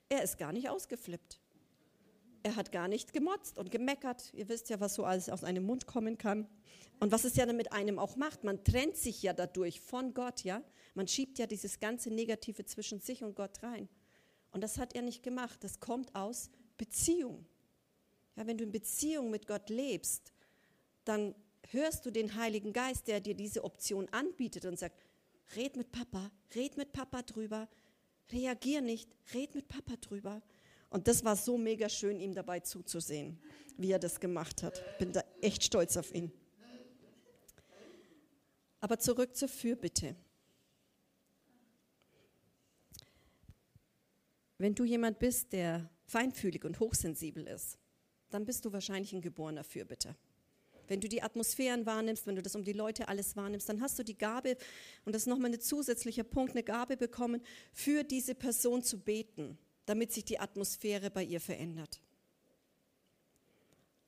Er 0.10 0.24
ist 0.24 0.40
gar 0.40 0.52
nicht 0.52 0.68
ausgeflippt. 0.68 1.40
Er 2.42 2.56
hat 2.56 2.72
gar 2.72 2.88
nicht 2.88 3.14
gemotzt 3.14 3.60
und 3.60 3.70
gemeckert. 3.70 4.34
Ihr 4.34 4.50
wisst 4.50 4.72
ja, 4.72 4.80
was 4.80 4.96
so 4.96 5.06
alles 5.06 5.30
aus 5.30 5.44
einem 5.44 5.64
Mund 5.64 5.86
kommen 5.86 6.18
kann. 6.18 6.48
Und 7.00 7.12
was 7.12 7.24
es 7.24 7.36
ja 7.36 7.46
dann 7.46 7.58
mit 7.58 7.72
einem 7.72 8.00
auch 8.00 8.16
macht. 8.16 8.44
Man 8.44 8.64
trennt 8.64 8.98
sich 8.98 9.22
ja 9.22 9.34
dadurch 9.34 9.80
von 9.80 10.16
Gott, 10.16 10.44
ja. 10.44 10.64
Man 10.96 11.08
schiebt 11.08 11.38
ja 11.38 11.46
dieses 11.46 11.80
ganze 11.80 12.10
Negative 12.10 12.66
zwischen 12.66 13.00
sich 13.00 13.24
und 13.24 13.36
Gott 13.36 13.62
rein. 13.62 13.88
Und 14.50 14.62
das 14.62 14.80
hat 14.80 14.96
er 14.96 15.04
nicht 15.04 15.22
gemacht. 15.22 15.64
Das 15.64 15.80
kommt 15.80 16.16
aus 16.16 16.50
Beziehung. 16.80 17.46
Ja, 18.36 18.48
wenn 18.48 18.58
du 18.58 18.64
in 18.64 18.72
Beziehung 18.72 19.30
mit 19.30 19.46
Gott 19.46 19.70
lebst, 19.70 20.34
dann 21.08 21.36
hörst 21.72 22.06
du 22.06 22.12
den 22.12 22.36
Heiligen 22.36 22.74
Geist, 22.74 23.08
der 23.08 23.20
dir 23.20 23.36
diese 23.36 23.64
Option 23.64 24.08
anbietet 24.10 24.66
und 24.66 24.78
sagt, 24.78 25.04
red 25.56 25.76
mit 25.76 25.92
Papa, 25.92 26.32
red 26.56 26.78
mit 26.78 26.92
Papa 26.92 27.22
drüber, 27.22 27.68
reagier 28.32 28.82
nicht, 28.82 29.10
red 29.34 29.56
mit 29.56 29.68
Papa 29.68 29.96
drüber. 29.98 30.42
Und 30.90 31.08
das 31.08 31.24
war 31.24 31.36
so 31.36 31.58
mega 31.58 31.90
schön, 31.90 32.20
ihm 32.20 32.34
dabei 32.34 32.62
zuzusehen, 32.62 33.40
wie 33.78 33.92
er 33.92 34.00
das 34.00 34.20
gemacht 34.20 34.64
hat. 34.64 34.82
Bin 35.00 35.12
da 35.12 35.24
echt 35.42 35.64
stolz 35.64 35.98
auf 35.98 36.14
ihn. 36.14 36.32
Aber 38.80 39.00
zurück 39.00 39.36
zur 39.36 39.48
Fürbitte. 39.48 40.16
Wenn 44.58 44.76
du 44.76 44.86
jemand 44.86 45.20
bist, 45.20 45.54
der 45.54 45.90
feinfühlig 46.06 46.64
und 46.64 46.80
hochsensibel 46.80 47.46
ist, 47.48 47.78
dann 48.30 48.46
bist 48.46 48.66
du 48.66 48.74
wahrscheinlich 48.74 49.14
ein 49.14 49.22
geborener 49.22 49.64
Fürbitter. 49.64 50.16
Wenn 50.88 51.02
du 51.02 51.08
die 51.08 51.22
Atmosphären 51.22 51.86
wahrnimmst, 51.86 52.28
wenn 52.28 52.36
du 52.36 52.42
das 52.42 52.56
um 52.56 52.64
die 52.64 52.74
Leute 52.74 53.08
alles 53.08 53.36
wahrnimmst, 53.36 53.68
dann 53.70 53.82
hast 53.82 53.98
du 54.00 54.04
die 54.04 54.18
Gabe, 54.18 54.58
und 55.06 55.14
das 55.14 55.24
ist 55.24 55.28
nochmal 55.28 55.54
ein 55.54 55.60
zusätzlicher 55.60 56.24
Punkt, 56.24 56.52
eine 56.52 56.64
Gabe 56.64 56.98
bekommen, 56.98 57.42
für 57.74 58.04
diese 58.04 58.36
Person 58.36 58.84
zu 58.84 59.00
beten, 59.00 59.58
damit 59.86 60.12
sich 60.12 60.26
die 60.26 60.40
Atmosphäre 60.40 61.10
bei 61.10 61.24
ihr 61.24 61.40
verändert. 61.40 62.02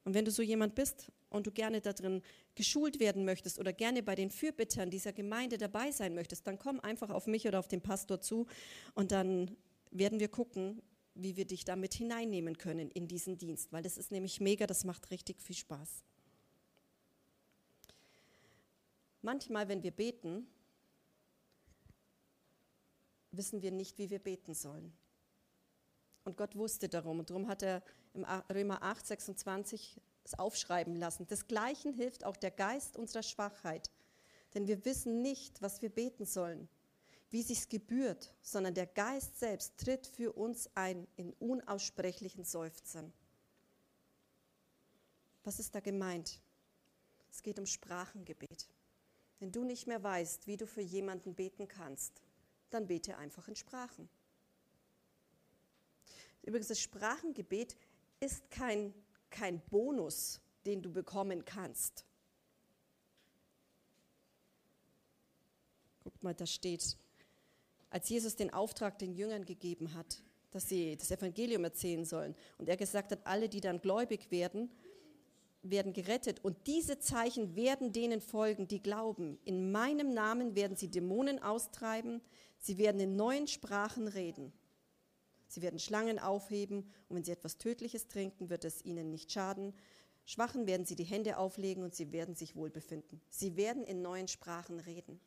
Und 0.04 0.14
wenn 0.14 0.26
du 0.26 0.32
so 0.32 0.42
jemand 0.42 0.76
bist 0.76 1.12
und 1.30 1.46
du 1.46 1.52
gerne 1.52 1.82
darin 1.82 2.22
geschult 2.56 3.00
werden 3.00 3.26
möchtest 3.26 3.60
oder 3.60 3.74
gerne 3.74 4.02
bei 4.02 4.16
den 4.16 4.32
Fürbittern 4.32 4.90
dieser 4.90 5.14
Gemeinde 5.14 5.58
dabei 5.58 5.92
sein 5.92 6.16
möchtest, 6.16 6.48
dann 6.48 6.58
komm 6.58 6.80
einfach 6.80 7.10
auf 7.10 7.28
mich 7.28 7.48
oder 7.48 7.60
auf 7.60 7.68
den 7.68 7.82
Pastor 7.82 8.20
zu 8.20 8.48
und 8.96 9.12
dann 9.12 9.56
werden 9.92 10.20
wir 10.20 10.28
gucken, 10.28 10.82
wie 11.16 11.36
wir 11.36 11.46
dich 11.46 11.66
damit 11.66 11.94
hineinnehmen 11.94 12.58
können 12.58 12.90
in 12.92 13.08
diesen 13.08 13.38
Dienst, 13.38 13.72
weil 13.72 13.84
das 13.84 13.98
ist 13.98 14.12
nämlich 14.12 14.40
mega, 14.40 14.66
das 14.66 14.84
macht 14.84 15.12
richtig 15.12 15.42
viel 15.42 15.56
Spaß. 15.56 16.04
Manchmal, 19.22 19.68
wenn 19.68 19.84
wir 19.84 19.92
beten, 19.92 20.48
wissen 23.32 23.62
wir 23.62 23.72
nicht, 23.72 23.98
wie 23.98 24.10
wir 24.10 24.20
beten 24.20 24.54
sollen. 24.54 24.94
Und 26.24 26.38
Gott 26.38 26.56
wusste 26.56 26.90
darum. 26.90 27.20
Und 27.20 27.30
darum 27.30 27.48
hat 27.48 27.64
er 27.64 27.84
im 28.14 28.26
Römer 28.54 28.82
8, 28.84 29.06
26 29.06 30.02
es 30.24 30.38
aufschreiben 30.38 30.96
lassen. 30.96 31.28
Desgleichen 31.28 31.94
hilft 31.94 32.24
auch 32.24 32.38
der 32.38 32.52
Geist 32.52 32.98
unserer 32.98 33.24
Schwachheit. 33.24 33.90
Denn 34.54 34.68
wir 34.68 34.84
wissen 34.86 35.22
nicht, 35.22 35.62
was 35.62 35.82
wir 35.82 35.90
beten 35.90 36.26
sollen, 36.26 36.68
wie 37.30 37.44
sich's 37.44 37.70
gebührt, 37.70 38.34
sondern 38.42 38.74
der 38.74 38.88
Geist 38.88 39.40
selbst 39.40 39.78
tritt 39.78 40.08
für 40.08 40.34
uns 40.34 40.70
ein 40.76 41.08
in 41.16 41.34
unaussprechlichen 41.34 42.44
Seufzern. 42.44 43.14
Was 45.44 45.60
ist 45.60 45.74
da 45.76 45.80
gemeint? 45.80 46.42
Es 47.32 47.44
geht 47.44 47.60
um 47.60 47.66
Sprachengebet. 47.66 48.68
Wenn 49.40 49.52
du 49.52 49.64
nicht 49.64 49.88
mehr 49.88 50.04
weißt, 50.04 50.48
wie 50.48 50.58
du 50.58 50.68
für 50.68 50.82
jemanden 50.82 51.34
beten 51.34 51.68
kannst, 51.68 52.22
dann 52.70 52.88
bete 52.88 53.18
einfach 53.18 53.48
in 53.48 53.56
Sprachen. 53.56 54.10
Übrigens, 56.44 56.68
das 56.68 56.80
Sprachengebet 56.80 57.78
ist 58.20 58.50
kein, 58.52 58.94
kein 59.30 59.62
Bonus, 59.70 60.42
den 60.66 60.82
du 60.82 60.92
bekommen 60.92 61.46
kannst. 61.46 62.06
Guck 66.04 66.22
mal, 66.24 66.34
da 66.34 66.46
steht, 66.46 66.98
als 67.90 68.10
Jesus 68.10 68.36
den 68.36 68.52
Auftrag 68.52 69.00
den 69.00 69.14
Jüngern 69.14 69.46
gegeben 69.46 69.94
hat, 69.94 70.22
dass 70.52 70.68
sie 70.68 70.98
das 70.98 71.12
Evangelium 71.12 71.64
erzählen 71.64 72.06
sollen 72.06 72.36
und 72.58 72.68
er 72.68 72.78
gesagt 72.78 73.12
hat, 73.12 73.26
alle, 73.26 73.48
die 73.48 73.62
dann 73.62 73.80
gläubig 73.80 74.32
werden, 74.32 74.72
werden 75.62 75.94
gerettet 75.94 76.44
und 76.44 76.68
diese 76.68 77.00
Zeichen 77.00 77.56
werden 77.56 77.92
denen 77.92 78.22
folgen, 78.22 78.68
die 78.68 78.82
glauben. 78.82 79.40
In 79.44 79.72
meinem 79.72 80.14
Namen 80.14 80.56
werden 80.56 80.78
sie 80.78 80.90
Dämonen 80.90 81.42
austreiben, 81.42 82.22
sie 82.60 82.78
werden 82.78 83.02
in 83.02 83.16
neuen 83.16 83.48
Sprachen 83.48 84.08
reden. 84.08 84.54
Sie 85.48 85.62
werden 85.62 85.80
Schlangen 85.80 86.20
aufheben 86.20 86.90
und 87.10 87.16
wenn 87.16 87.24
sie 87.24 87.32
etwas 87.32 87.58
Tödliches 87.58 88.08
trinken, 88.08 88.50
wird 88.50 88.66
es 88.66 88.86
ihnen 88.86 89.10
nicht 89.10 89.32
schaden. 89.32 89.74
Schwachen 90.26 90.68
werden 90.68 90.86
sie 90.86 90.96
die 90.96 91.04
Hände 91.04 91.38
auflegen 91.38 91.84
und 91.84 91.96
sie 91.96 92.12
werden 92.12 92.36
sich 92.36 92.56
wohl 92.56 92.70
befinden. 92.70 93.20
Sie 93.30 93.58
werden 93.58 93.84
in 93.84 94.04
neuen 94.04 94.28
Sprachen 94.28 94.80
reden. 94.80 95.20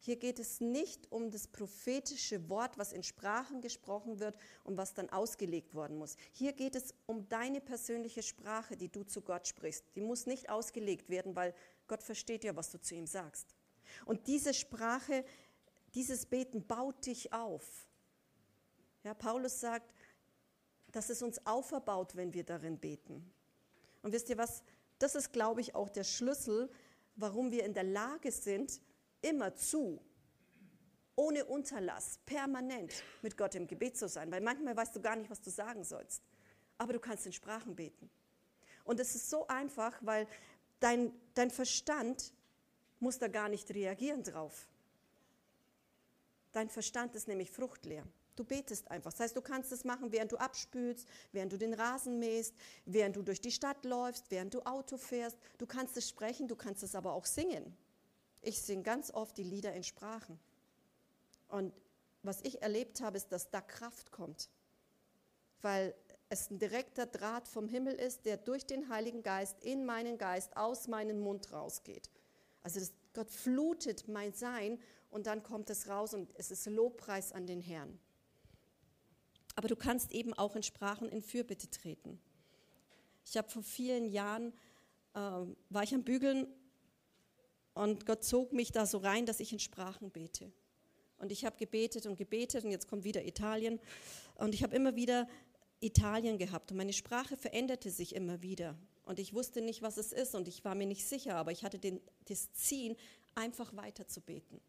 Hier 0.00 0.16
geht 0.16 0.38
es 0.38 0.60
nicht 0.60 1.10
um 1.10 1.30
das 1.30 1.48
prophetische 1.48 2.48
Wort, 2.48 2.78
was 2.78 2.92
in 2.92 3.02
Sprachen 3.02 3.60
gesprochen 3.60 4.20
wird 4.20 4.36
und 4.64 4.76
was 4.76 4.94
dann 4.94 5.10
ausgelegt 5.10 5.74
worden 5.74 5.98
muss. 5.98 6.16
Hier 6.32 6.52
geht 6.52 6.76
es 6.76 6.94
um 7.06 7.28
deine 7.28 7.60
persönliche 7.60 8.22
Sprache, 8.22 8.76
die 8.76 8.88
du 8.88 9.02
zu 9.02 9.22
Gott 9.22 9.48
sprichst. 9.48 9.84
Die 9.96 10.00
muss 10.00 10.26
nicht 10.26 10.50
ausgelegt 10.50 11.08
werden, 11.08 11.34
weil 11.34 11.54
Gott 11.88 12.02
versteht 12.02 12.44
ja, 12.44 12.54
was 12.54 12.70
du 12.70 12.80
zu 12.80 12.94
ihm 12.94 13.06
sagst. 13.06 13.54
Und 14.06 14.26
diese 14.28 14.54
Sprache, 14.54 15.24
dieses 15.94 16.26
Beten 16.26 16.66
baut 16.66 17.06
dich 17.06 17.32
auf. 17.32 17.88
Ja, 19.02 19.14
Paulus 19.14 19.60
sagt, 19.60 19.92
dass 20.92 21.10
es 21.10 21.22
uns 21.22 21.44
auferbaut, 21.46 22.14
wenn 22.14 22.32
wir 22.34 22.44
darin 22.44 22.78
beten. 22.78 23.32
Und 24.02 24.12
wisst 24.12 24.28
ihr 24.30 24.38
was? 24.38 24.62
Das 24.98 25.14
ist, 25.14 25.32
glaube 25.32 25.60
ich, 25.60 25.74
auch 25.74 25.88
der 25.88 26.04
Schlüssel, 26.04 26.70
warum 27.16 27.50
wir 27.50 27.64
in 27.64 27.74
der 27.74 27.84
Lage 27.84 28.32
sind, 28.32 28.80
immer 29.22 29.54
zu, 29.54 30.00
ohne 31.16 31.44
Unterlass, 31.44 32.20
permanent 32.26 32.92
mit 33.22 33.36
Gott 33.36 33.54
im 33.54 33.66
Gebet 33.66 33.96
zu 33.96 34.08
sein, 34.08 34.30
weil 34.30 34.40
manchmal 34.40 34.76
weißt 34.76 34.94
du 34.94 35.00
gar 35.00 35.16
nicht, 35.16 35.30
was 35.30 35.40
du 35.40 35.50
sagen 35.50 35.84
sollst, 35.84 36.22
aber 36.78 36.92
du 36.92 37.00
kannst 37.00 37.26
in 37.26 37.32
Sprachen 37.32 37.74
beten. 37.74 38.08
Und 38.84 39.00
es 39.00 39.14
ist 39.14 39.28
so 39.28 39.46
einfach, 39.48 39.98
weil 40.00 40.26
dein, 40.80 41.12
dein 41.34 41.50
Verstand 41.50 42.32
muss 43.00 43.18
da 43.18 43.28
gar 43.28 43.48
nicht 43.48 43.70
reagieren 43.74 44.22
drauf. 44.22 44.68
Dein 46.52 46.68
Verstand 46.68 47.14
ist 47.14 47.28
nämlich 47.28 47.50
fruchtleer. 47.50 48.04
Du 48.36 48.44
betest 48.44 48.88
einfach. 48.90 49.10
Das 49.10 49.20
heißt, 49.20 49.36
du 49.36 49.42
kannst 49.42 49.72
es 49.72 49.84
machen, 49.84 50.12
während 50.12 50.30
du 50.30 50.36
abspülst, 50.36 51.08
während 51.32 51.52
du 51.52 51.58
den 51.58 51.74
Rasen 51.74 52.20
mähst, 52.20 52.54
während 52.86 53.16
du 53.16 53.22
durch 53.22 53.40
die 53.40 53.50
Stadt 53.50 53.84
läufst, 53.84 54.30
während 54.30 54.54
du 54.54 54.62
Auto 54.62 54.96
fährst. 54.96 55.36
Du 55.58 55.66
kannst 55.66 55.96
es 55.96 56.08
sprechen, 56.08 56.46
du 56.46 56.54
kannst 56.54 56.84
es 56.84 56.94
aber 56.94 57.14
auch 57.14 57.26
singen. 57.26 57.76
Ich 58.40 58.62
singe 58.62 58.82
ganz 58.82 59.10
oft 59.10 59.36
die 59.36 59.44
Lieder 59.44 59.72
in 59.72 59.84
Sprachen. 59.84 60.38
Und 61.48 61.72
was 62.22 62.42
ich 62.42 62.62
erlebt 62.62 63.00
habe, 63.00 63.16
ist, 63.16 63.32
dass 63.32 63.50
da 63.50 63.60
Kraft 63.60 64.12
kommt, 64.12 64.50
weil 65.62 65.94
es 66.28 66.50
ein 66.50 66.58
direkter 66.58 67.06
Draht 67.06 67.48
vom 67.48 67.68
Himmel 67.68 67.94
ist, 67.94 68.26
der 68.26 68.36
durch 68.36 68.66
den 68.66 68.88
Heiligen 68.88 69.22
Geist 69.22 69.62
in 69.62 69.86
meinen 69.86 70.18
Geist 70.18 70.56
aus 70.56 70.88
meinem 70.88 71.20
Mund 71.20 71.52
rausgeht. 71.52 72.10
Also 72.62 72.80
das, 72.80 72.92
Gott 73.14 73.30
flutet 73.30 74.08
mein 74.08 74.32
Sein 74.32 74.78
und 75.10 75.26
dann 75.26 75.42
kommt 75.42 75.70
es 75.70 75.88
raus 75.88 76.12
und 76.12 76.30
es 76.34 76.50
ist 76.50 76.66
Lobpreis 76.66 77.32
an 77.32 77.46
den 77.46 77.62
Herrn. 77.62 77.98
Aber 79.54 79.68
du 79.68 79.76
kannst 79.76 80.12
eben 80.12 80.34
auch 80.34 80.54
in 80.54 80.62
Sprachen 80.62 81.08
in 81.08 81.22
Fürbitte 81.22 81.70
treten. 81.70 82.20
Ich 83.24 83.36
habe 83.36 83.48
vor 83.48 83.62
vielen 83.62 84.10
Jahren, 84.10 84.52
äh, 85.14 85.18
war 85.18 85.82
ich 85.82 85.94
am 85.94 86.04
Bügeln 86.04 86.46
und 87.78 88.06
Gott 88.06 88.24
zog 88.24 88.52
mich 88.52 88.72
da 88.72 88.86
so 88.86 88.98
rein, 88.98 89.24
dass 89.24 89.38
ich 89.38 89.52
in 89.52 89.60
Sprachen 89.60 90.10
bete. 90.10 90.50
Und 91.18 91.30
ich 91.30 91.44
habe 91.44 91.56
gebetet 91.56 92.06
und 92.06 92.16
gebetet 92.16 92.64
und 92.64 92.72
jetzt 92.72 92.88
kommt 92.88 93.04
wieder 93.04 93.24
Italien. 93.24 93.78
Und 94.34 94.52
ich 94.52 94.64
habe 94.64 94.74
immer 94.74 94.96
wieder 94.96 95.28
Italien 95.78 96.38
gehabt 96.38 96.72
und 96.72 96.76
meine 96.76 96.92
Sprache 96.92 97.36
veränderte 97.36 97.90
sich 97.90 98.16
immer 98.16 98.42
wieder. 98.42 98.76
Und 99.04 99.20
ich 99.20 99.32
wusste 99.32 99.60
nicht, 99.60 99.80
was 99.80 99.96
es 99.96 100.12
ist 100.12 100.34
und 100.34 100.48
ich 100.48 100.64
war 100.64 100.74
mir 100.74 100.86
nicht 100.86 101.06
sicher, 101.06 101.36
aber 101.36 101.52
ich 101.52 101.62
hatte 101.62 101.78
den, 101.78 102.00
das 102.24 102.52
Ziehen, 102.52 102.96
einfach 103.36 103.74
weiter 103.76 104.08
zu 104.08 104.20
beten. 104.20 104.60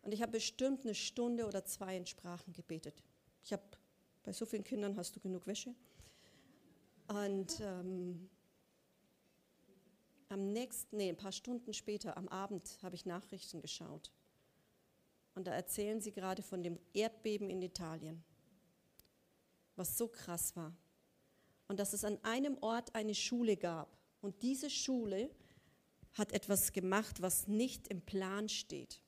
Und 0.00 0.14
ich 0.14 0.22
habe 0.22 0.32
bestimmt 0.32 0.84
eine 0.84 0.94
Stunde 0.94 1.46
oder 1.46 1.66
zwei 1.66 1.98
in 1.98 2.06
Sprachen 2.06 2.54
gebetet. 2.54 3.02
Ich 3.44 3.52
habe, 3.52 3.62
bei 4.22 4.32
so 4.32 4.46
vielen 4.46 4.64
Kindern 4.64 4.96
hast 4.96 5.14
du 5.14 5.20
genug 5.20 5.46
Wäsche. 5.46 5.74
Und 7.08 7.60
ähm, 7.60 8.30
am 10.28 10.52
nächsten, 10.52 10.96
nee, 10.96 11.08
ein 11.08 11.16
paar 11.16 11.32
Stunden 11.32 11.72
später, 11.72 12.16
am 12.16 12.28
Abend, 12.28 12.78
habe 12.82 12.94
ich 12.94 13.06
Nachrichten 13.06 13.60
geschaut. 13.60 14.12
Und 15.34 15.46
da 15.46 15.52
erzählen 15.52 16.00
sie 16.00 16.12
gerade 16.12 16.42
von 16.42 16.62
dem 16.62 16.78
Erdbeben 16.92 17.48
in 17.48 17.62
Italien, 17.62 18.22
was 19.76 19.96
so 19.96 20.08
krass 20.08 20.56
war. 20.56 20.76
Und 21.68 21.78
dass 21.78 21.92
es 21.92 22.04
an 22.04 22.18
einem 22.24 22.58
Ort 22.60 22.94
eine 22.94 23.14
Schule 23.14 23.56
gab. 23.56 23.96
Und 24.20 24.42
diese 24.42 24.70
Schule 24.70 25.30
hat 26.14 26.32
etwas 26.32 26.72
gemacht, 26.72 27.22
was 27.22 27.46
nicht 27.46 27.88
im 27.88 28.00
Plan 28.00 28.48
steht. 28.48 29.00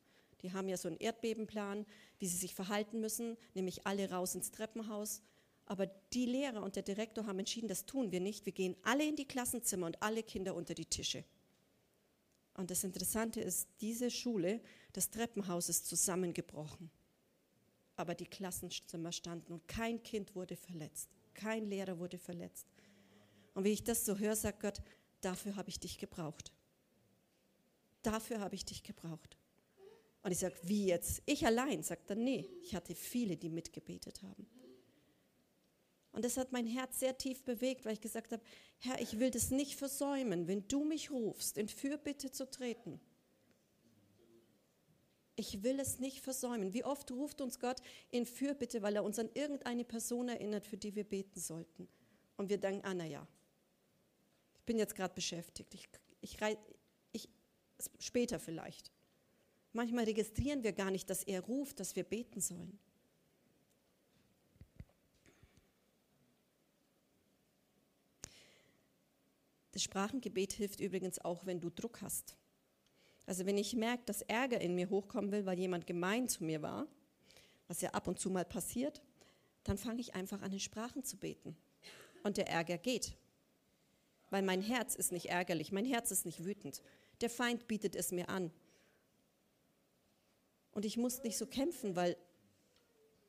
Die 0.43 0.53
haben 0.53 0.69
ja 0.69 0.77
so 0.77 0.89
einen 0.89 0.99
Erdbebenplan, 0.99 1.85
wie 2.19 2.27
sie 2.27 2.37
sich 2.37 2.55
verhalten 2.55 3.01
müssen, 3.01 3.37
nämlich 3.55 3.87
alle 3.87 4.11
raus 4.11 4.35
ins 4.35 4.51
Treppenhaus 4.51 5.23
aber 5.71 5.87
die 5.87 6.27
Lehrer 6.27 6.65
und 6.65 6.75
der 6.75 6.83
Direktor 6.83 7.29
haben 7.29 7.39
entschieden, 7.39 7.69
das 7.69 7.87
tun 7.87 8.11
wir 8.11 8.19
nicht. 8.19 8.45
Wir 8.45 8.53
gehen 8.53 8.75
alle 8.83 9.07
in 9.07 9.15
die 9.15 9.25
Klassenzimmer 9.25 9.87
und 9.87 10.03
alle 10.03 10.25
Kinder 10.25 10.57
unter 10.57 10.75
die 10.75 10.85
Tische. 10.85 11.25
Und 12.55 12.73
das 12.73 12.83
Interessante 12.83 13.41
ist, 13.41 13.69
diese 13.81 14.11
Schule, 14.11 14.61
das 14.95 15.11
Treppenhaus 15.11 15.69
ist 15.69 15.87
zusammengebrochen. 15.87 16.91
Aber 17.95 18.17
die 18.17 18.27
Klassenzimmer 18.27 19.13
standen 19.13 19.53
und 19.53 19.69
kein 19.69 20.03
Kind 20.03 20.35
wurde 20.35 20.57
verletzt. 20.57 21.09
Kein 21.35 21.67
Lehrer 21.67 22.01
wurde 22.01 22.19
verletzt. 22.19 22.67
Und 23.55 23.63
wie 23.63 23.71
ich 23.71 23.85
das 23.85 24.05
so 24.05 24.19
höre, 24.19 24.35
sagt 24.35 24.63
Gott, 24.63 24.83
dafür 25.21 25.55
habe 25.55 25.69
ich 25.69 25.79
dich 25.79 25.99
gebraucht. 25.99 26.53
Dafür 28.03 28.41
habe 28.41 28.57
ich 28.57 28.65
dich 28.65 28.83
gebraucht. 28.83 29.39
Und 30.25 30.33
ich 30.33 30.39
sage, 30.39 30.57
wie 30.65 30.87
jetzt? 30.87 31.23
Ich 31.27 31.47
allein? 31.47 31.85
Sagt 31.85 32.11
er, 32.11 32.17
nee, 32.17 32.51
ich 32.61 32.75
hatte 32.75 32.97
viele, 32.97 33.37
die 33.37 33.51
mitgebetet 33.51 34.21
haben. 34.25 34.49
Und 36.13 36.25
das 36.25 36.37
hat 36.37 36.53
mein 36.53 36.67
Herz 36.67 36.99
sehr 36.99 37.17
tief 37.17 37.45
bewegt, 37.45 37.85
weil 37.85 37.93
ich 37.93 38.01
gesagt 38.01 38.33
habe, 38.33 38.43
Herr, 38.79 39.01
ich 39.01 39.21
will 39.21 39.31
das 39.31 39.51
nicht 39.51 39.77
versäumen, 39.77 40.49
wenn 40.49 40.67
du 40.67 40.85
mich 40.85 41.11
rufst, 41.11 41.57
in 41.57 41.69
Fürbitte 41.69 42.33
zu 42.33 42.51
treten. 42.51 43.01
Ich 45.37 45.63
will 45.63 45.79
es 45.79 46.01
nicht 46.01 46.21
versäumen. 46.21 46.75
Wie 46.75 46.85
oft 46.85 47.11
ruft 47.13 47.41
uns 47.41 47.61
Gott 47.61 47.81
in 48.11 48.27
Fürbitte, 48.27 48.83
weil 48.83 48.97
er 48.97 49.05
uns 49.05 49.19
an 49.19 49.31
irgendeine 49.35 49.85
Person 49.85 50.29
erinnert, 50.29 50.67
für 50.67 50.77
die 50.77 50.95
wir 50.95 51.05
beten 51.05 51.41
sollten. 51.41 51.89
Und 52.37 52.51
wir 52.51 52.59
denken, 52.59 52.85
ah, 52.85 52.95
naja, 52.95 53.27
ich 54.59 54.65
bin 54.65 54.79
jetzt 54.79 54.95
gerade 54.95 55.15
beschäftigt. 55.15 55.73
Ich, 55.75 55.89
ich, 56.21 56.37
ich, 57.13 57.29
später 57.99 58.39
vielleicht. 58.39 58.91
Manchmal 59.73 60.05
registrieren 60.05 60.65
wir 60.65 60.73
gar 60.73 60.91
nicht, 60.91 61.09
dass 61.09 61.23
er 61.23 61.41
ruft, 61.41 61.79
dass 61.81 61.95
wir 61.95 62.05
beten 62.05 62.41
sollen. 62.41 62.79
Das 69.73 69.83
Sprachengebet 69.83 70.53
hilft 70.53 70.81
übrigens 70.81 71.19
auch, 71.25 71.47
wenn 71.47 71.61
du 71.61 71.71
Druck 71.71 72.03
hast. 72.03 72.37
Also 73.27 73.47
wenn 73.47 73.59
ich 73.59 73.77
merke, 73.77 74.03
dass 74.07 74.23
Ärger 74.23 74.61
in 74.61 74.75
mir 74.75 74.91
hochkommen 74.91 75.31
will, 75.31 75.47
weil 75.47 75.59
jemand 75.59 75.87
gemein 75.87 76.29
zu 76.29 76.43
mir 76.43 76.63
war, 76.63 76.89
was 77.69 77.81
ja 77.81 77.91
ab 77.91 78.09
und 78.09 78.19
zu 78.19 78.31
mal 78.31 78.45
passiert, 78.45 79.01
dann 79.63 79.79
fange 79.79 80.01
ich 80.01 80.15
einfach 80.15 80.43
an, 80.43 80.53
in 80.53 80.61
Sprachen 80.61 81.05
zu 81.05 81.17
beten. 81.17 81.57
Und 82.25 82.37
der 82.37 82.49
Ärger 82.49 82.79
geht. 82.79 83.17
Weil 84.31 84.43
mein 84.43 84.63
Herz 84.63 84.95
ist 84.95 85.13
nicht 85.13 85.27
ärgerlich, 85.27 85.73
mein 85.73 85.85
Herz 85.85 86.11
ist 86.11 86.27
nicht 86.27 86.45
wütend. 86.45 86.83
Der 87.21 87.31
Feind 87.31 87.69
bietet 87.69 87.95
es 87.95 88.11
mir 88.11 88.29
an. 88.29 88.51
Und 90.73 90.85
ich 90.85 90.97
muss 90.97 91.23
nicht 91.23 91.37
so 91.37 91.47
kämpfen, 91.47 91.97
weil, 91.97 92.17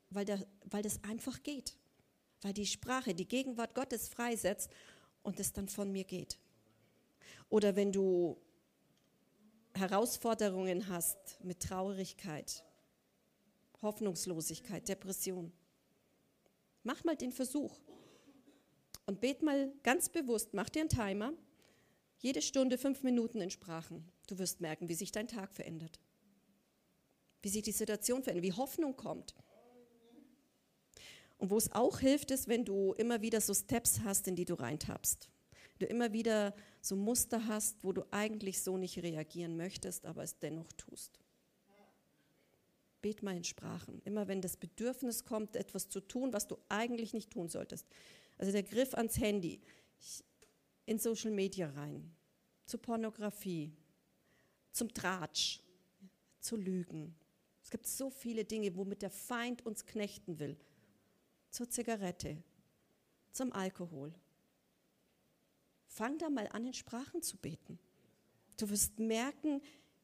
weil, 0.10 0.26
der, 0.26 0.46
weil 0.66 0.84
das 0.84 1.04
einfach 1.04 1.44
geht. 1.44 1.76
Weil 2.42 2.54
die 2.54 2.66
Sprache, 2.66 3.14
die 3.14 3.28
Gegenwart 3.28 3.76
Gottes 3.76 4.10
freisetzt 4.10 4.72
und 5.24 5.40
es 5.40 5.54
dann 5.54 5.68
von 5.68 5.92
mir 5.92 6.04
geht. 6.04 6.38
Oder 7.50 7.76
wenn 7.76 7.92
du 7.92 8.38
Herausforderungen 9.74 10.88
hast 10.88 11.44
mit 11.44 11.62
Traurigkeit, 11.62 12.64
Hoffnungslosigkeit, 13.82 14.88
Depression, 14.88 15.52
mach 16.84 17.04
mal 17.04 17.16
den 17.16 17.32
Versuch 17.32 17.80
und 19.06 19.22
bet 19.22 19.42
mal 19.42 19.74
ganz 19.84 20.10
bewusst, 20.10 20.54
mach 20.54 20.70
dir 20.70 20.82
einen 20.82 20.90
Timer, 20.90 21.34
jede 22.20 22.42
Stunde 22.42 22.78
fünf 22.78 23.04
Minuten 23.04 23.42
in 23.42 23.50
Sprachen. 23.50 24.06
Du 24.28 24.38
wirst 24.38 24.62
merken, 24.62 24.88
wie 24.90 24.96
sich 24.96 25.12
dein 25.12 25.28
Tag 25.28 25.54
verändert, 25.54 26.00
wie 27.42 27.50
sich 27.50 27.64
die 27.64 27.72
Situation 27.72 28.24
verändert, 28.24 28.46
wie 28.46 28.54
Hoffnung 28.54 28.96
kommt. 28.96 29.34
Und 31.42 31.50
wo 31.50 31.58
es 31.58 31.72
auch 31.72 32.00
hilft, 32.00 32.30
ist, 32.30 32.48
wenn 32.48 32.66
du 32.66 32.94
immer 32.94 33.24
wieder 33.24 33.42
so 33.42 33.56
Steps 33.56 34.02
hast, 34.02 34.28
in 34.28 34.36
die 34.36 34.46
du 34.46 34.54
reintappst. 34.54 35.28
Du 35.80 35.88
immer 35.88 36.14
wieder 36.14 36.54
so 36.82 36.96
Muster 36.96 37.48
hast, 37.48 37.84
wo 37.84 37.94
du 37.94 38.04
eigentlich 38.12 38.62
so 38.62 38.78
nicht 38.78 39.00
reagieren 39.02 39.58
möchtest, 39.58 40.06
aber 40.06 40.22
es 40.22 40.38
dennoch 40.38 40.72
tust. 40.74 41.20
Bet 43.02 43.24
mal 43.24 43.36
in 43.36 43.44
Sprachen. 43.44 44.04
Immer 44.06 44.28
wenn 44.28 44.42
das 44.42 44.56
Bedürfnis 44.56 45.26
kommt, 45.26 45.56
etwas 45.56 45.90
zu 45.90 46.00
tun, 46.00 46.32
was 46.32 46.48
du 46.48 46.60
eigentlich 46.70 47.12
nicht 47.12 47.32
tun 47.32 47.50
solltest. 47.50 47.88
Also 48.38 48.52
der 48.52 48.62
Griff 48.62 48.94
ans 48.94 49.18
Handy, 49.20 49.62
in 50.86 51.00
Social 51.00 51.32
Media 51.32 51.72
rein, 51.72 52.14
zu 52.68 52.78
Pornografie, 52.78 53.74
zum 54.74 54.94
Tratsch, 54.94 55.60
zu 56.40 56.56
Lügen. 56.56 57.16
Es 57.64 57.72
gibt 57.72 57.88
so 57.88 58.12
viele 58.12 58.46
Dinge, 58.46 58.76
womit 58.76 59.02
der 59.02 59.10
Feind 59.10 59.66
uns 59.66 59.88
knechten 59.88 60.38
will 60.38 60.56
zur 61.52 61.70
Zigarette, 61.70 62.42
zum 63.32 63.54
Alkohol. 63.54 64.14
Fang 65.86 66.18
da 66.18 66.30
mal 66.30 66.48
an, 66.48 66.66
in 66.66 66.74
Sprachen 66.74 67.22
zu 67.22 67.38
beten. 67.38 67.78
Du 68.58 68.70
wirst 68.70 69.00
merken, 69.00 69.62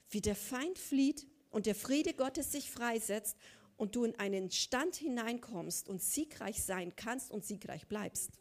wie 0.10 0.22
der 0.22 0.36
Feind 0.36 0.78
flieht 0.78 1.26
und 1.50 1.66
der 1.66 1.76
Friede 1.76 2.14
Gottes 2.14 2.52
sich 2.52 2.70
freisetzt 2.70 3.38
und 3.78 3.96
du 3.96 4.04
in 4.04 4.18
einen 4.20 4.52
Stand 4.52 4.96
hineinkommst 4.96 5.88
und 5.88 6.02
siegreich 6.02 6.62
sein 6.62 6.96
kannst 6.96 7.32
und 7.32 7.46
siegreich 7.46 7.88
bleibst. 7.88 8.32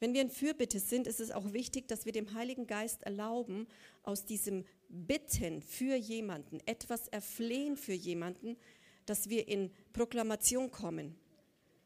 Wenn 0.00 0.14
wir 0.14 0.22
in 0.22 0.30
Fürbitte 0.30 0.80
sind, 0.80 1.06
ist 1.06 1.20
es 1.20 1.30
auch 1.30 1.52
wichtig, 1.52 1.86
dass 1.86 2.06
wir 2.06 2.12
dem 2.12 2.32
Heiligen 2.32 2.66
Geist 2.66 3.02
erlauben, 3.02 3.68
aus 4.02 4.24
diesem 4.24 4.64
Bitten 4.88 5.60
für 5.60 5.94
jemanden, 5.94 6.58
etwas 6.64 7.06
erflehen 7.08 7.76
für 7.76 7.92
jemanden, 7.92 8.56
dass 9.04 9.28
wir 9.28 9.46
in 9.46 9.70
Proklamation 9.92 10.70
kommen. 10.70 11.16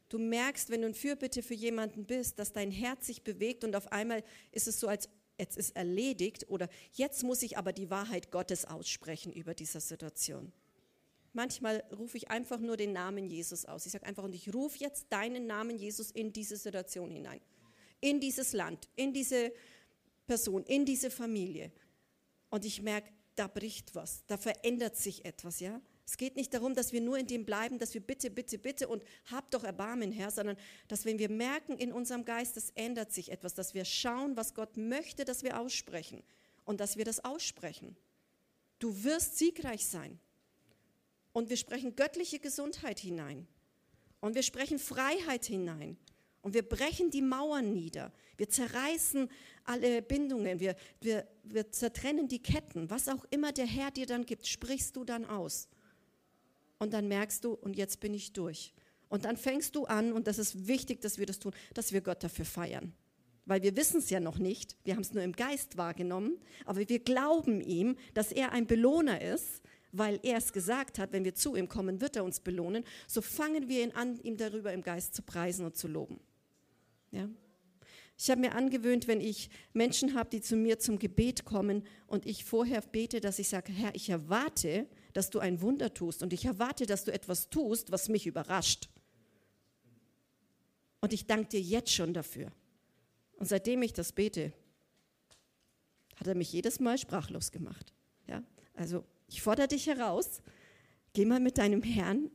Du 0.07 0.17
merkst, 0.17 0.69
wenn 0.69 0.81
du 0.81 0.87
in 0.87 0.93
Fürbitte 0.93 1.43
für 1.43 1.55
jemanden 1.55 2.05
bist, 2.05 2.39
dass 2.39 2.53
dein 2.53 2.71
Herz 2.71 3.07
sich 3.07 3.21
bewegt 3.23 3.65
und 3.65 3.75
auf 3.75 3.91
einmal 3.91 4.23
ist 4.53 4.67
es 4.67 4.79
so, 4.79 4.87
als 4.87 5.09
jetzt 5.37 5.57
ist 5.57 5.75
erledigt 5.75 6.47
oder 6.47 6.69
jetzt 6.93 7.23
muss 7.23 7.43
ich 7.43 7.57
aber 7.57 7.73
die 7.73 7.89
Wahrheit 7.89 8.31
Gottes 8.31 8.63
aussprechen 8.63 9.33
über 9.33 9.53
diese 9.53 9.81
Situation. 9.81 10.53
Manchmal 11.33 11.83
rufe 11.91 12.15
ich 12.15 12.29
einfach 12.29 12.59
nur 12.59 12.77
den 12.77 12.93
Namen 12.93 13.27
Jesus 13.27 13.65
aus. 13.65 13.85
Ich 13.85 13.91
sage 13.91 14.05
einfach, 14.05 14.23
und 14.23 14.33
ich 14.33 14.53
rufe 14.53 14.77
jetzt 14.79 15.07
deinen 15.09 15.47
Namen 15.47 15.77
Jesus 15.77 16.11
in 16.11 16.31
diese 16.31 16.55
Situation 16.55 17.11
hinein 17.11 17.41
in 18.01 18.19
dieses 18.19 18.53
Land, 18.53 18.89
in 18.95 19.13
diese 19.13 19.53
Person, 20.27 20.63
in 20.63 20.85
diese 20.85 21.09
Familie. 21.09 21.71
Und 22.49 22.65
ich 22.65 22.81
merke, 22.81 23.09
da 23.35 23.47
bricht 23.47 23.95
was, 23.95 24.23
da 24.27 24.37
verändert 24.37 24.95
sich 24.95 25.25
etwas, 25.25 25.59
ja. 25.59 25.81
Es 26.07 26.17
geht 26.17 26.35
nicht 26.35 26.53
darum, 26.53 26.75
dass 26.75 26.93
wir 26.93 27.01
nur 27.01 27.17
in 27.17 27.25
dem 27.25 27.45
bleiben, 27.45 27.79
dass 27.79 27.95
wir 27.95 28.01
bitte, 28.01 28.29
bitte, 28.29 28.59
bitte 28.59 28.87
und 28.87 29.03
hab 29.31 29.49
doch 29.49 29.63
Erbarmen, 29.63 30.11
Herr, 30.11 30.29
sondern 30.29 30.55
dass 30.87 31.03
wenn 31.03 31.17
wir 31.17 31.29
merken 31.29 31.79
in 31.79 31.91
unserem 31.91 32.25
Geist, 32.25 32.57
es 32.57 32.69
ändert 32.75 33.11
sich 33.11 33.31
etwas, 33.31 33.55
dass 33.55 33.73
wir 33.73 33.85
schauen, 33.85 34.37
was 34.37 34.53
Gott 34.53 34.77
möchte, 34.77 35.25
dass 35.25 35.41
wir 35.41 35.59
aussprechen 35.59 36.21
und 36.63 36.79
dass 36.79 36.97
wir 36.97 37.05
das 37.05 37.25
aussprechen. 37.25 37.97
Du 38.77 39.03
wirst 39.03 39.37
siegreich 39.39 39.87
sein. 39.87 40.19
Und 41.33 41.49
wir 41.49 41.57
sprechen 41.57 41.95
göttliche 41.95 42.39
Gesundheit 42.39 42.99
hinein. 42.99 43.47
Und 44.21 44.35
wir 44.35 44.43
sprechen 44.43 44.79
Freiheit 44.79 45.45
hinein. 45.45 45.97
Und 46.45 46.53
wir 46.53 46.61
brechen 46.61 47.09
die 47.09 47.23
Mauern 47.23 47.73
nieder. 47.73 48.13
Wir 48.37 48.47
zerreißen 48.47 49.29
alle 49.63 50.03
Bindungen. 50.03 50.59
Wir, 50.59 50.75
wir, 51.01 51.27
wir 51.43 51.71
zertrennen 51.71 52.27
die 52.27 52.37
Ketten. 52.37 52.87
Was 52.91 53.07
auch 53.07 53.25
immer 53.31 53.51
der 53.51 53.65
Herr 53.65 53.89
dir 53.89 54.05
dann 54.05 54.27
gibt, 54.27 54.45
sprichst 54.45 54.95
du 54.95 55.03
dann 55.03 55.25
aus. 55.25 55.67
Und 56.77 56.93
dann 56.93 57.07
merkst 57.07 57.43
du, 57.43 57.53
und 57.53 57.75
jetzt 57.75 57.99
bin 57.99 58.13
ich 58.13 58.31
durch. 58.31 58.75
Und 59.09 59.25
dann 59.25 59.37
fängst 59.37 59.75
du 59.75 59.85
an, 59.85 60.13
und 60.13 60.27
das 60.27 60.37
ist 60.37 60.67
wichtig, 60.67 61.01
dass 61.01 61.17
wir 61.17 61.25
das 61.25 61.39
tun, 61.39 61.51
dass 61.73 61.93
wir 61.93 62.01
Gott 62.01 62.23
dafür 62.23 62.45
feiern. 62.45 62.93
Weil 63.47 63.63
wir 63.63 63.75
wissen 63.75 63.97
es 63.97 64.11
ja 64.11 64.19
noch 64.19 64.37
nicht, 64.37 64.77
wir 64.83 64.93
haben 64.93 65.01
es 65.01 65.13
nur 65.13 65.23
im 65.23 65.33
Geist 65.33 65.77
wahrgenommen, 65.77 66.37
aber 66.65 66.87
wir 66.87 66.99
glauben 66.99 67.59
ihm, 67.59 67.97
dass 68.13 68.31
er 68.31 68.51
ein 68.51 68.67
Belohner 68.67 69.19
ist, 69.19 69.63
weil 69.91 70.19
er 70.21 70.37
es 70.37 70.53
gesagt 70.53 70.99
hat, 70.99 71.11
wenn 71.11 71.25
wir 71.25 71.33
zu 71.33 71.55
ihm 71.55 71.69
kommen, 71.69 72.01
wird 72.01 72.15
er 72.17 72.23
uns 72.23 72.39
belohnen. 72.39 72.83
So 73.07 73.23
fangen 73.23 73.67
wir 73.67 73.83
ihn 73.83 73.93
an, 73.93 74.19
ihm 74.21 74.37
darüber 74.37 74.71
im 74.73 74.83
Geist 74.83 75.15
zu 75.15 75.23
preisen 75.23 75.65
und 75.65 75.75
zu 75.75 75.87
loben. 75.87 76.19
Ja? 77.15 77.29
Ich 78.17 78.29
habe 78.29 78.41
mir 78.41 78.55
angewöhnt, 78.55 79.07
wenn 79.07 79.19
ich 79.19 79.49
Menschen 79.73 80.15
habe, 80.15 80.29
die 80.29 80.41
zu 80.41 80.55
mir 80.55 80.79
zum 80.79 80.99
Gebet 80.99 81.43
kommen 81.43 81.83
und 82.07 82.25
ich 82.25 82.45
vorher 82.45 82.81
bete, 82.81 83.19
dass 83.19 83.39
ich 83.39 83.49
sage, 83.49 83.73
Herr, 83.73 83.93
ich 83.93 84.09
erwarte, 84.09 84.87
dass 85.13 85.29
du 85.29 85.39
ein 85.39 85.61
Wunder 85.61 85.93
tust 85.93 86.23
und 86.23 86.31
ich 86.31 86.45
erwarte, 86.45 86.85
dass 86.85 87.03
du 87.03 87.11
etwas 87.11 87.49
tust, 87.49 87.91
was 87.91 88.07
mich 88.07 88.25
überrascht. 88.25 88.89
Und 91.01 91.11
ich 91.11 91.25
danke 91.27 91.49
dir 91.49 91.61
jetzt 91.61 91.91
schon 91.91 92.13
dafür. 92.13 92.51
Und 93.37 93.47
seitdem 93.47 93.81
ich 93.81 93.91
das 93.91 94.13
bete, 94.13 94.53
hat 96.15 96.27
er 96.27 96.35
mich 96.35 96.53
jedes 96.53 96.79
Mal 96.79 96.97
sprachlos 96.97 97.51
gemacht. 97.51 97.93
Ja? 98.27 98.41
Also 98.75 99.03
ich 99.27 99.41
fordere 99.41 99.67
dich 99.67 99.87
heraus, 99.87 100.41
geh 101.13 101.25
mal 101.25 101.41
mit 101.41 101.57
deinem 101.57 101.83
Herrn 101.83 102.31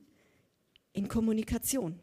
in 0.93 1.09
Kommunikation. 1.09 1.99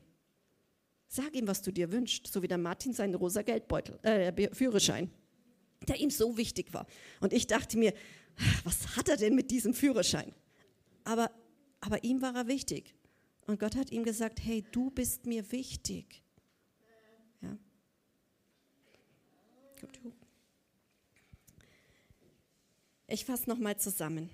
Sag 1.07 1.35
ihm, 1.35 1.47
was 1.47 1.61
du 1.61 1.71
dir 1.71 1.91
wünschst, 1.91 2.27
so 2.27 2.41
wie 2.41 2.47
der 2.47 2.57
Martin 2.57 2.93
seinen 2.93 3.15
rosa 3.15 3.41
Geldbeutel, 3.41 3.97
äh, 4.03 4.53
Führerschein, 4.53 5.09
der 5.87 5.97
ihm 5.97 6.09
so 6.09 6.37
wichtig 6.37 6.73
war. 6.73 6.85
Und 7.21 7.33
ich 7.33 7.47
dachte 7.47 7.77
mir, 7.77 7.93
was 8.63 8.95
hat 8.97 9.09
er 9.09 9.17
denn 9.17 9.35
mit 9.35 9.49
diesem 9.51 9.73
Führerschein? 9.73 10.33
Aber, 11.05 11.31
aber 11.79 12.03
ihm 12.03 12.21
war 12.21 12.35
er 12.35 12.47
wichtig. 12.47 12.93
Und 13.45 13.59
Gott 13.59 13.77
hat 13.77 13.91
ihm 13.91 14.03
gesagt, 14.03 14.43
hey, 14.43 14.65
du 14.71 14.91
bist 14.91 15.25
mir 15.25 15.49
wichtig. 15.51 16.21
Ja. 17.41 17.57
Ich 23.07 23.23
fasse 23.23 23.49
nochmal 23.49 23.77
zusammen. 23.77 24.29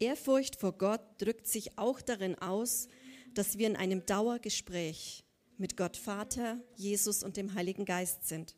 Ehrfurcht 0.00 0.56
vor 0.56 0.72
Gott 0.72 1.00
drückt 1.18 1.46
sich 1.46 1.78
auch 1.78 2.00
darin 2.00 2.34
aus, 2.34 2.88
dass 3.36 3.58
wir 3.58 3.66
in 3.66 3.76
einem 3.76 4.04
Dauergespräch 4.06 5.22
mit 5.58 5.76
Gott 5.76 5.96
Vater, 5.96 6.58
Jesus 6.74 7.22
und 7.22 7.36
dem 7.36 7.54
Heiligen 7.54 7.84
Geist 7.84 8.26
sind. 8.26 8.56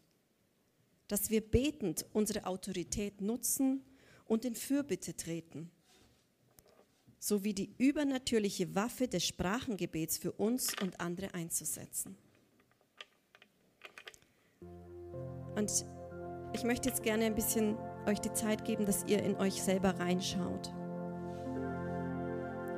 Dass 1.09 1.31
wir 1.31 1.41
betend 1.41 2.07
unsere 2.13 2.47
Autorität 2.47 3.21
nutzen 3.21 3.83
und 4.27 4.45
in 4.45 4.55
Fürbitte 4.55 5.17
treten. 5.17 5.71
Sowie 7.19 7.55
die 7.55 7.75
übernatürliche 7.79 8.77
Waffe 8.77 9.09
des 9.09 9.27
Sprachengebets 9.27 10.17
für 10.17 10.31
uns 10.31 10.69
und 10.81 11.01
andere 11.01 11.35
einzusetzen. 11.35 12.17
Und 15.57 15.85
ich 16.53 16.63
möchte 16.63 16.89
jetzt 16.89 17.03
gerne 17.03 17.25
ein 17.25 17.35
bisschen 17.35 17.77
euch 18.07 18.21
die 18.21 18.33
Zeit 18.33 18.65
geben, 18.65 18.87
dass 18.87 19.05
ihr 19.07 19.25
in 19.25 19.35
euch 19.35 19.61
selber 19.61 19.99
reinschaut. 19.99 20.73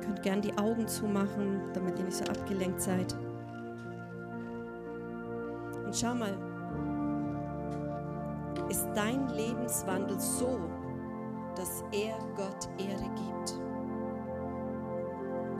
Ihr 0.01 0.07
könnt 0.07 0.23
gerne 0.23 0.41
die 0.41 0.57
Augen 0.57 0.87
zumachen, 0.87 1.61
damit 1.73 1.99
ihr 1.99 2.05
nicht 2.05 2.17
so 2.17 2.25
abgelenkt 2.25 2.81
seid. 2.81 3.15
Und 5.85 5.95
schau 5.95 6.15
mal, 6.15 6.35
ist 8.69 8.87
dein 8.95 9.27
Lebenswandel 9.29 10.19
so, 10.19 10.59
dass 11.55 11.83
er 11.91 12.17
Gott 12.35 12.67
Ehre 12.79 13.09
gibt? 13.15 13.59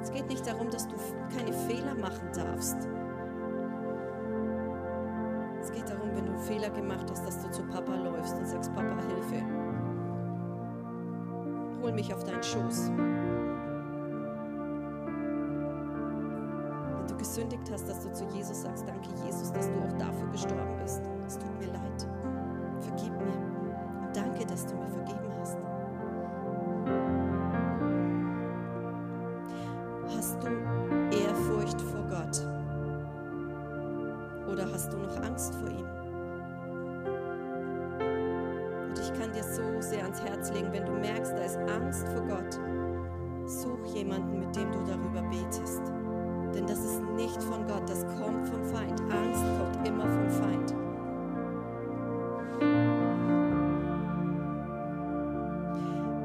Es 0.02 0.12
geht 0.12 0.28
nicht 0.28 0.48
darum, 0.48 0.72
dass 0.72 0.88
du 0.88 0.96
keine 1.36 1.54
Fehler 1.54 1.94
machen 1.94 2.28
darfst. 2.34 2.78
Es 5.62 5.72
geht 5.72 5.88
darum, 5.88 6.10
wenn 6.16 6.26
du 6.26 6.32
einen 6.32 6.42
Fehler 6.42 6.72
gemacht 6.72 7.06
hast, 7.12 7.28
dass 7.28 7.44
du 7.44 7.52
zu 7.52 7.64
Papa 7.64 7.94
läufst 7.94 8.36
und 8.36 8.48
sagst, 8.48 8.74
Papa, 8.74 8.96
Hilfe. 9.08 9.46
Hol 11.84 11.92
mich 11.92 12.12
auf 12.12 12.24
deinen 12.24 12.42
Schoß. 12.42 12.92
Gesündigt 17.34 17.72
hast, 17.72 17.88
dass 17.88 18.04
du 18.04 18.12
zu 18.12 18.26
Jesus 18.36 18.64
sagst, 18.64 18.86
danke 18.86 19.08
Jesus, 19.26 19.54
dass 19.54 19.70
du 19.70 19.80
auch 19.80 19.98
dafür 19.98 20.28
gestorben 20.34 20.78
bist. 20.82 21.02
Es 21.26 21.38
tut 21.40 21.60
mir 21.60 21.68
leid. 21.68 22.06
Vergib 22.82 23.14
mir. 23.14 24.02
Und 24.02 24.14
danke, 24.14 24.46
dass 24.46 24.66
du 24.66 24.76
mir 24.76 24.90
vergeben 24.90 25.32
hast. 25.40 25.58
Hast 30.14 30.44
du 30.44 30.48
Ehrfurcht 31.16 31.80
vor 31.80 32.04
Gott? 32.10 32.46
Oder 34.52 34.70
hast 34.70 34.92
du 34.92 34.98
noch 34.98 35.16
Angst 35.24 35.56
vor 35.56 35.70
ihm? 35.70 35.88
Und 38.90 39.00
ich 39.00 39.14
kann 39.14 39.32
dir 39.32 39.44
so 39.44 39.62
sehr 39.80 40.04
ans 40.04 40.22
Herz 40.22 40.52
legen, 40.52 40.68
wenn 40.74 40.86
du 40.86 40.92
merkst, 40.92 41.32
da 41.32 41.44
ist 41.46 41.58
Angst 41.60 42.06
vor 42.10 42.24
Gott, 42.24 42.60
such 43.46 43.96
jemanden, 43.96 44.42
mit 44.42 44.54
dem 44.54 44.70
du 44.74 44.80
darüber 44.84 45.22
betest. 45.30 46.01
Denn 46.62 46.68
das 46.68 46.80
ist 46.80 47.02
nicht 47.16 47.42
von 47.42 47.66
Gott, 47.66 47.90
das 47.90 48.06
kommt 48.20 48.48
vom 48.48 48.64
Feind. 48.66 49.02
Angst 49.12 49.44
kommt 49.58 49.88
immer 49.88 50.04
vom 50.04 50.30
Feind. 50.30 50.76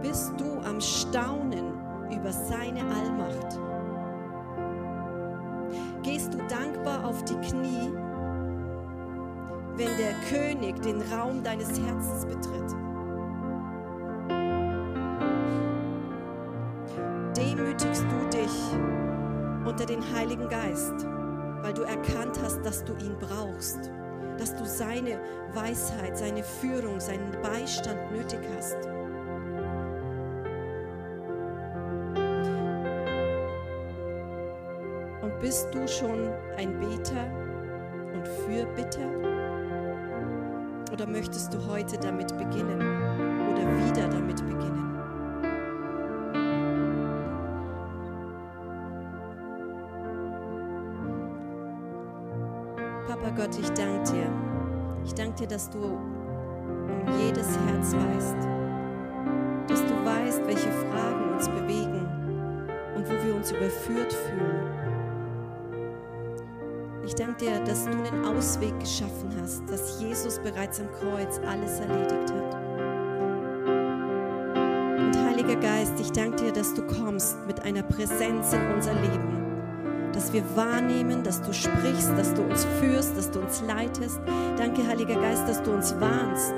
Bist 0.03 0.35
du 0.39 0.61
am 0.69 0.79
Staunen 0.79 1.73
über 2.11 2.31
seine 2.31 2.81
Allmacht? 2.81 3.59
Gehst 6.03 6.35
du 6.35 6.39
dankbar 6.49 7.07
auf 7.07 7.25
die 7.25 7.37
Knie, 7.37 7.91
wenn 9.77 9.97
der 9.97 10.13
König 10.29 10.83
den 10.83 11.01
Raum 11.13 11.43
deines 11.43 11.71
Herzens 11.81 12.27
betritt? 12.27 12.86
Unter 19.87 19.95
den 19.95 20.17
Heiligen 20.17 20.49
Geist, 20.49 21.07
weil 21.63 21.73
du 21.73 21.83
erkannt 21.83 22.39
hast, 22.43 22.65
dass 22.65 22.85
du 22.85 22.93
ihn 22.95 23.17
brauchst, 23.21 23.91
dass 24.39 24.55
du 24.57 24.65
seine 24.65 25.21
Weisheit, 25.55 26.19
seine 26.19 26.43
Führung, 26.43 26.99
seinen 26.99 27.31
Beistand 27.43 27.99
nötig 28.11 28.41
hast. 28.57 28.77
Und 35.23 35.41
bist 35.41 35.69
du 35.73 35.87
schon 35.87 36.33
ein 36.57 36.79
Beter 36.81 37.27
und 38.13 38.27
Fürbitter? 38.27 39.09
Oder 40.93 41.07
möchtest 41.07 41.55
du 41.55 41.59
heute 41.69 41.97
damit 41.99 42.37
beginnen 42.37 42.81
oder 43.51 43.87
wieder 43.87 44.09
damit 44.09 44.45
beginnen? 44.45 44.86
Gott, 53.47 53.59
ich 53.61 53.71
danke 53.75 54.11
dir. 54.11 54.29
Ich 55.05 55.15
danke 55.15 55.37
dir, 55.37 55.47
dass 55.47 55.71
du 55.71 55.79
um 55.79 57.21
jedes 57.25 57.47
Herz 57.47 57.95
weißt. 57.95 58.37
Dass 59.69 59.87
du 59.87 60.05
weißt, 60.05 60.45
welche 60.47 60.73
Fragen 60.73 61.33
uns 61.33 61.49
bewegen 61.49 62.09
und 62.97 63.07
wo 63.07 63.25
wir 63.25 63.37
uns 63.37 63.53
überführt 63.53 64.13
fühlen. 64.13 64.67
Ich 67.05 67.15
danke 67.15 67.45
dir, 67.45 67.61
dass 67.61 67.85
du 67.85 67.93
einen 67.93 68.25
Ausweg 68.25 68.77
geschaffen 68.81 69.31
hast, 69.41 69.63
dass 69.71 70.01
Jesus 70.01 70.41
bereits 70.41 70.81
am 70.81 70.91
Kreuz 70.91 71.41
alles 71.47 71.79
erledigt 71.79 72.33
hat. 72.33 72.55
Und 74.99 75.17
Heiliger 75.25 75.61
Geist, 75.61 75.93
ich 76.01 76.11
danke 76.11 76.47
dir, 76.47 76.53
dass 76.53 76.75
du 76.75 76.85
kommst 76.85 77.37
mit 77.47 77.63
einer 77.63 77.85
Präsenz 77.85 78.53
in 78.53 78.73
unser 78.75 78.95
Leben 78.95 79.46
dass 80.17 80.33
wir 80.33 80.43
wahrnehmen, 80.57 81.23
dass 81.23 81.43
du 81.43 81.53
sprichst, 81.53 82.11
dass 82.17 82.33
du 82.33 82.43
uns 82.43 82.67
führst, 82.81 83.15
dass 83.19 83.31
du 83.31 83.39
uns 83.39 83.63
leitest. 83.67 84.19
Danke, 84.57 84.87
Heiliger 84.89 85.15
Geist, 85.15 85.47
dass 85.47 85.63
du 85.63 85.73
uns 85.73 85.95
warnst 86.01 86.55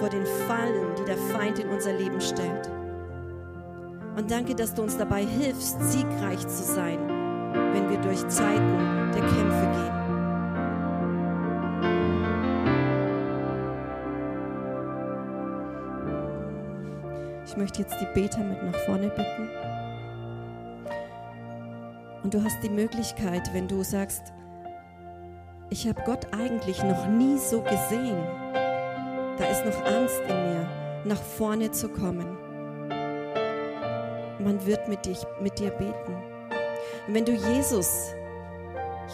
vor 0.00 0.08
den 0.08 0.26
Fallen, 0.48 0.96
die 0.98 1.04
der 1.04 1.16
Feind 1.16 1.60
in 1.60 1.68
unser 1.68 1.92
Leben 1.92 2.20
stellt. 2.20 2.68
Und 4.16 4.28
danke, 4.28 4.56
dass 4.56 4.74
du 4.74 4.82
uns 4.82 4.98
dabei 4.98 5.24
hilfst, 5.24 5.76
siegreich 5.82 6.40
zu 6.40 6.64
sein, 6.64 6.98
wenn 7.72 7.88
wir 7.88 7.98
durch 7.98 8.26
Zeiten 8.26 9.12
der 9.12 9.22
Kämpfe 9.22 9.70
gehen. 9.72 9.94
Ich 17.46 17.56
möchte 17.56 17.82
jetzt 17.82 17.94
die 18.00 18.20
Beter 18.20 18.40
mit 18.40 18.60
nach 18.64 18.80
vorne 18.80 19.10
bitten. 19.10 19.83
Und 22.24 22.32
du 22.32 22.42
hast 22.42 22.62
die 22.62 22.70
Möglichkeit, 22.70 23.52
wenn 23.52 23.68
du 23.68 23.82
sagst, 23.82 24.32
ich 25.68 25.86
habe 25.86 26.02
Gott 26.06 26.26
eigentlich 26.32 26.82
noch 26.82 27.06
nie 27.06 27.36
so 27.36 27.60
gesehen, 27.60 28.16
da 29.36 29.44
ist 29.44 29.66
noch 29.66 29.84
Angst 29.84 30.22
in 30.26 30.34
mir, 30.34 30.66
nach 31.04 31.22
vorne 31.22 31.70
zu 31.70 31.86
kommen. 31.90 32.38
Man 34.38 34.64
wird 34.64 34.88
mit, 34.88 35.04
dich, 35.04 35.18
mit 35.42 35.58
dir 35.58 35.70
beten. 35.70 36.14
Und 37.06 37.14
wenn 37.14 37.26
du 37.26 37.32
Jesus, 37.32 38.14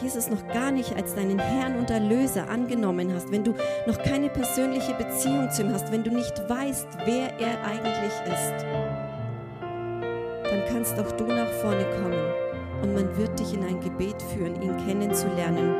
Jesus 0.01 0.31
noch 0.31 0.47
gar 0.47 0.71
nicht 0.71 0.95
als 0.95 1.17
deinen 1.17 1.41
Herrn 1.41 1.79
und 1.79 1.91
Erlöser 1.91 2.49
angenommen 2.49 3.13
hast, 3.13 3.33
wenn 3.33 3.43
du 3.43 3.57
noch 3.89 3.99
keine 4.05 4.31
persönliche 4.31 4.95
Beziehung 4.95 5.51
zu 5.51 5.63
ihm 5.63 5.73
hast, 5.73 5.91
wenn 5.91 6.05
du 6.05 6.13
nicht 6.13 6.49
weißt, 6.49 6.87
wer 7.07 7.41
er 7.41 7.61
eigentlich 7.65 8.13
ist, 8.27 8.65
dann 10.45 10.63
kannst 10.69 10.97
auch 10.97 11.11
du 11.13 11.25
nach 11.25 11.51
vorne 11.61 11.85
kommen 12.01 12.50
und 12.83 12.95
man 12.95 13.17
wird 13.17 13.39
dich 13.39 13.55
in 13.55 13.65
ein 13.65 13.81
Gebet 13.81 14.23
führen, 14.23 14.61
ihn 14.63 14.77
kennenzulernen. 14.87 15.75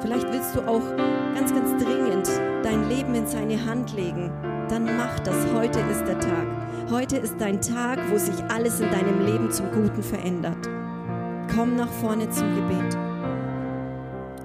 Vielleicht 0.00 0.30
willst 0.32 0.54
du 0.54 0.60
auch 0.60 0.82
ganz, 1.34 1.52
ganz 1.54 1.82
dringend 1.82 2.28
dein 2.62 2.88
Leben 2.88 3.14
in 3.14 3.26
seine 3.26 3.64
Hand 3.64 3.94
legen. 3.94 4.30
Dann 4.68 4.84
mach 4.96 5.18
das. 5.20 5.36
Heute 5.54 5.80
ist 5.90 6.04
der 6.06 6.18
Tag. 6.18 6.46
Heute 6.90 7.16
ist 7.16 7.36
dein 7.38 7.60
Tag, 7.60 7.98
wo 8.10 8.18
sich 8.18 8.36
alles 8.48 8.80
in 8.80 8.90
deinem 8.90 9.24
Leben 9.24 9.50
zum 9.50 9.70
Guten 9.72 10.02
verändert. 10.02 10.68
Komm 11.54 11.76
nach 11.76 11.90
vorne 11.90 12.28
zum 12.30 12.54
Gebet. 12.54 12.96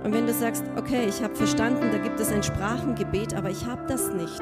Und 0.03 0.13
wenn 0.13 0.25
du 0.25 0.33
sagst, 0.33 0.63
okay, 0.77 1.05
ich 1.07 1.21
habe 1.21 1.35
verstanden, 1.35 1.89
da 1.91 1.97
gibt 1.99 2.19
es 2.19 2.31
ein 2.31 2.41
Sprachengebet, 2.41 3.35
aber 3.35 3.49
ich 3.49 3.67
habe 3.67 3.83
das 3.87 4.11
nicht, 4.11 4.41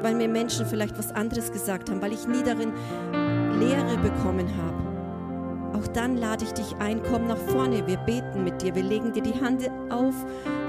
weil 0.00 0.14
mir 0.14 0.28
Menschen 0.28 0.66
vielleicht 0.66 0.98
was 0.98 1.12
anderes 1.12 1.52
gesagt 1.52 1.90
haben, 1.90 2.02
weil 2.02 2.12
ich 2.12 2.26
nie 2.26 2.42
darin 2.42 2.72
Lehre 3.60 3.96
bekommen 3.98 4.48
habe. 4.56 4.91
Auch 5.82 5.88
dann 5.88 6.16
lade 6.16 6.44
ich 6.44 6.52
dich 6.52 6.76
ein, 6.78 7.02
komm 7.02 7.26
nach 7.26 7.36
vorne, 7.36 7.84
wir 7.86 7.96
beten 7.96 8.44
mit 8.44 8.62
dir, 8.62 8.74
wir 8.74 8.84
legen 8.84 9.12
dir 9.12 9.22
die 9.22 9.40
Hand 9.40 9.68
auf 9.90 10.14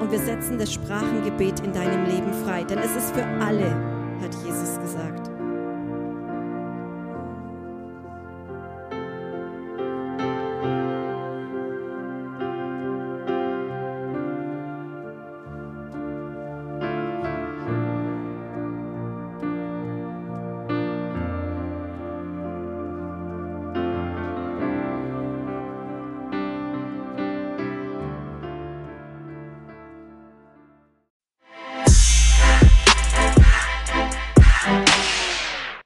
und 0.01 0.11
wir 0.11 0.19
setzen 0.19 0.57
das 0.57 0.73
Sprachengebet 0.73 1.59
in 1.59 1.71
deinem 1.71 2.05
Leben 2.05 2.33
frei, 2.45 2.63
denn 2.63 2.79
es 2.79 2.95
ist 2.95 3.13
für 3.13 3.23
alle. 3.23 3.92